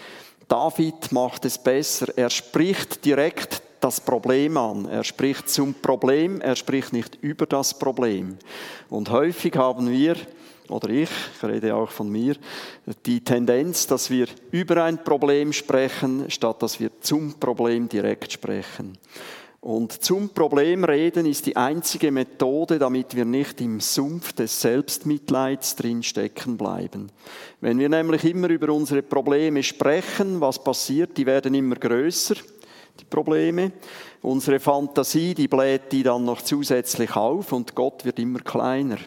David 0.47 1.11
macht 1.11 1.45
es 1.45 1.57
besser. 1.57 2.07
Er 2.17 2.29
spricht 2.29 3.05
direkt 3.05 3.61
das 3.79 4.01
Problem 4.01 4.57
an. 4.57 4.85
Er 4.85 5.03
spricht 5.03 5.47
zum 5.47 5.75
Problem, 5.75 6.41
er 6.41 6.55
spricht 6.55 6.91
nicht 6.91 7.15
über 7.21 7.45
das 7.45 7.77
Problem. 7.77 8.37
Und 8.89 9.09
häufig 9.09 9.55
haben 9.55 9.89
wir 9.89 10.17
oder 10.71 10.89
ich, 10.89 11.09
ich 11.35 11.43
rede 11.43 11.75
auch 11.75 11.91
von 11.91 12.09
mir, 12.09 12.35
die 13.05 13.23
Tendenz, 13.23 13.87
dass 13.87 14.09
wir 14.09 14.27
über 14.51 14.83
ein 14.83 15.03
Problem 15.03 15.53
sprechen, 15.53 16.29
statt 16.29 16.61
dass 16.61 16.79
wir 16.79 16.89
zum 17.01 17.39
Problem 17.39 17.89
direkt 17.89 18.31
sprechen. 18.31 18.97
Und 19.63 20.03
zum 20.03 20.29
Problem 20.29 20.83
reden 20.83 21.27
ist 21.27 21.45
die 21.45 21.55
einzige 21.55 22.11
Methode, 22.11 22.79
damit 22.79 23.15
wir 23.15 23.25
nicht 23.25 23.61
im 23.61 23.79
Sumpf 23.79 24.33
des 24.33 24.59
Selbstmitleids 24.59 25.75
drin 25.75 26.01
stecken 26.01 26.57
bleiben. 26.57 27.11
Wenn 27.59 27.77
wir 27.77 27.87
nämlich 27.87 28.25
immer 28.25 28.49
über 28.49 28.73
unsere 28.73 29.03
Probleme 29.03 29.61
sprechen, 29.61 30.41
was 30.41 30.63
passiert? 30.63 31.15
Die 31.15 31.27
werden 31.27 31.53
immer 31.53 31.75
größer, 31.75 32.33
die 32.99 33.05
Probleme. 33.05 33.71
Unsere 34.23 34.59
Fantasie, 34.59 35.35
die 35.35 35.47
bläht 35.47 35.91
die 35.91 36.01
dann 36.01 36.25
noch 36.25 36.41
zusätzlich 36.41 37.15
auf 37.15 37.51
und 37.51 37.75
Gott 37.75 38.03
wird 38.03 38.17
immer 38.17 38.39
kleiner. 38.39 38.97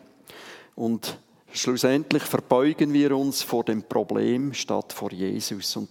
Und 0.77 1.19
Schlussendlich 1.57 2.25
verbeugen 2.25 2.93
wir 2.93 3.17
uns 3.17 3.43
vor 3.43 3.63
dem 3.63 3.85
Problem 3.85 4.53
statt 4.55 4.93
vor 4.93 5.13
Jesus. 5.13 5.77
Und 5.77 5.89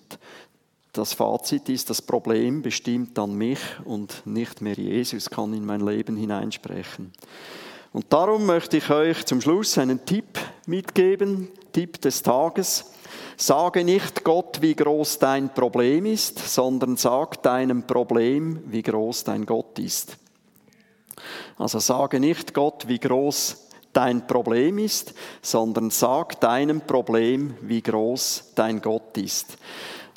das 0.91 1.14
Fazit 1.14 1.70
ist, 1.70 1.89
das 1.89 2.01
Problem 2.01 2.61
bestimmt 2.61 3.18
dann 3.18 3.34
mich 3.36 3.61
und 3.86 4.28
nicht 4.28 4.59
mehr 4.59 4.74
Jesus 4.74 5.30
kann 5.30 5.53
in 5.53 5.66
mein 5.66 5.80
Leben 5.80 6.18
hineinsprechen. 6.18 7.14
Und 7.93 8.11
darum 8.11 8.45
möchte 8.45 8.76
ich 8.76 8.89
euch 8.89 9.26
zum 9.26 9.39
Schluss 9.39 9.78
einen 9.78 10.05
Tipp 10.05 10.38
mitgeben, 10.66 11.47
Tipp 11.72 12.01
des 12.01 12.22
Tages. 12.22 12.91
Sage 13.38 13.86
nicht 13.86 14.26
Gott, 14.26 14.61
wie 14.61 14.76
groß 14.76 15.20
dein 15.20 15.53
Problem 15.53 16.05
ist, 16.05 16.39
sondern 16.39 16.97
sag 16.97 17.41
deinem 17.41 17.88
Problem, 17.88 18.59
wie 18.66 18.82
groß 18.84 19.24
dein 19.24 19.45
Gott 19.45 19.80
ist. 19.80 20.18
Also 21.57 21.80
sage 21.80 22.20
nicht 22.20 22.53
Gott, 22.53 22.89
wie 22.89 22.99
groß 22.99 23.62
dein 23.94 24.28
Problem 24.28 24.78
ist, 24.78 25.14
sondern 25.41 25.89
sag 25.89 26.39
deinem 26.41 26.82
Problem, 26.82 27.56
wie 27.62 27.82
groß 27.82 28.52
dein 28.56 28.82
Gott 28.82 29.18
ist. 29.18 29.58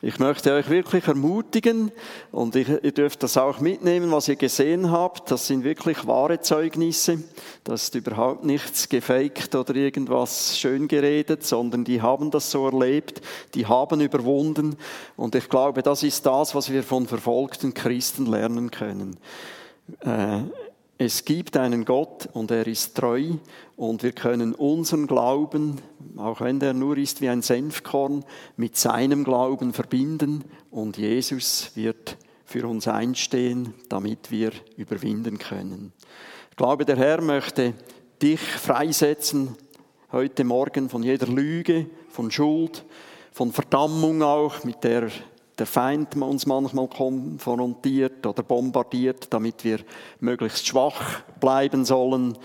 Ich 0.03 0.19
möchte 0.19 0.53
euch 0.53 0.69
wirklich 0.69 1.09
ermutigen 1.09 1.91
und 2.31 2.55
ihr 2.55 2.93
dürft 2.93 3.23
das 3.23 3.39
auch 3.39 3.61
mitnehmen, 3.61 4.13
was 4.13 4.29
ihr 4.29 4.37
gesehen 4.37 4.91
habt. 4.91 5.31
Das 5.31 5.47
sind 5.47 5.65
wirklich 5.65 6.07
wahre 6.07 6.39
Zeugnisse. 6.41 7.23
Das 7.65 7.85
ist 7.85 7.95
überhaupt 7.95 8.45
nichts 8.45 8.91
gefaked 8.91 9.55
oder 9.55 9.75
irgendwas 9.75 10.59
schön 10.59 10.87
geredet, 10.87 11.45
sondern 11.45 11.85
die 11.85 12.03
haben 12.03 12.31
das 12.31 12.51
so 12.51 12.67
erlebt, 12.67 13.23
die 13.55 13.65
haben 13.65 14.03
überwunden. 14.03 14.77
Und 15.17 15.35
ich 15.35 15.49
glaube, 15.49 15.83
das 15.83 16.03
ist 16.03 16.27
das, 16.27 16.55
was 16.55 16.71
wir 16.71 16.83
von 16.83 17.07
verfolgten 17.07 17.73
Christen 17.73 18.27
lernen 18.27 18.71
können. 18.71 19.17
Es 20.99 21.27
gibt 21.27 21.59
einen 21.59 21.85
Gott 21.85 22.27
und 22.33 22.51
er 22.51 22.67
ist 22.67 22.97
treu 22.97 23.33
und 23.77 24.03
wir 24.03 24.13
können 24.13 24.55
unseren 24.55 25.07
Glauben, 25.07 25.83
auch 26.17 26.41
wenn 26.41 26.59
der 26.59 26.73
nur 26.73 26.97
ist 26.97 27.21
wie 27.21 27.29
ein 27.29 27.43
Senfkorn, 27.43 28.25
mit 28.57 28.79
seinem 28.79 29.23
Glauben 29.23 29.75
verbinden 29.75 30.43
und 30.71 30.97
Jesus 30.97 31.73
wird 31.75 32.17
für 32.47 32.67
uns 32.67 32.89
einstehen, 32.89 33.75
damit 33.91 34.31
wir 34.31 34.53
überwinden 34.79 35.37
können. 35.37 35.93
Ich 36.51 36.57
glaube, 36.57 36.87
der 36.87 36.97
Herr 36.97 37.21
möchte 37.21 37.75
dich 38.23 38.41
freisetzen 38.41 39.55
heute 40.13 40.45
Morgen 40.45 40.89
von 40.89 41.03
jeder 41.03 41.27
Lüge, 41.27 41.91
von 42.09 42.31
Schuld, 42.31 42.87
von 43.33 43.53
Verdammung 43.53 44.23
auch, 44.23 44.65
mit 44.65 44.83
der 44.83 45.11
der 45.59 45.67
Feind 45.67 46.17
uns 46.17 46.47
manchmal 46.47 46.89
konfrontiert 46.89 48.27
oder 48.27 48.43
bombardiert, 48.43 49.29
damit 49.31 49.65
wir 49.65 49.81
möglichst 50.21 50.67
schwach 50.67 51.21
bleiben 51.41 51.85
sollen. 51.85 52.37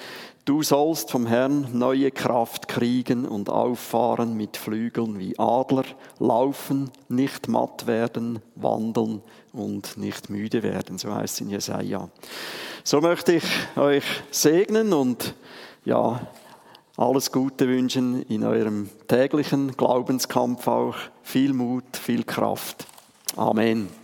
Du 0.46 0.64
sollst 0.64 1.12
vom 1.12 1.28
Herrn 1.28 1.68
neue 1.74 2.10
Kraft 2.10 2.68
kriegen 2.68 3.28
und 3.28 3.50
auffahren 3.50 4.36
mit 4.36 4.58
Flügeln 4.58 5.20
wie 5.20 5.38
Adler, 5.38 5.84
laufen, 6.20 6.90
nicht 7.10 7.48
matt 7.48 7.86
werden, 7.86 8.40
wandeln 8.56 9.22
und 9.54 9.98
nicht 9.98 10.30
müde 10.30 10.64
werden. 10.64 10.98
So 10.98 11.14
heißt 11.14 11.36
es 11.36 11.42
in 11.42 11.50
Jesaja. 11.50 12.10
So 12.84 13.02
möchte 13.02 13.34
ich 13.34 13.44
euch 13.76 14.06
segnen 14.32 14.94
und 14.94 15.36
ja, 15.86 16.28
alles 16.98 17.32
Gute 17.32 17.68
wünschen 17.68 18.24
in 18.24 18.44
eurem 18.44 18.90
täglichen 19.08 19.78
Glaubenskampf 19.78 20.68
auch. 20.68 20.96
Viel 21.22 21.54
Mut, 21.54 21.98
viel 21.98 22.24
Kraft. 22.24 22.88
Amen. 23.38 24.01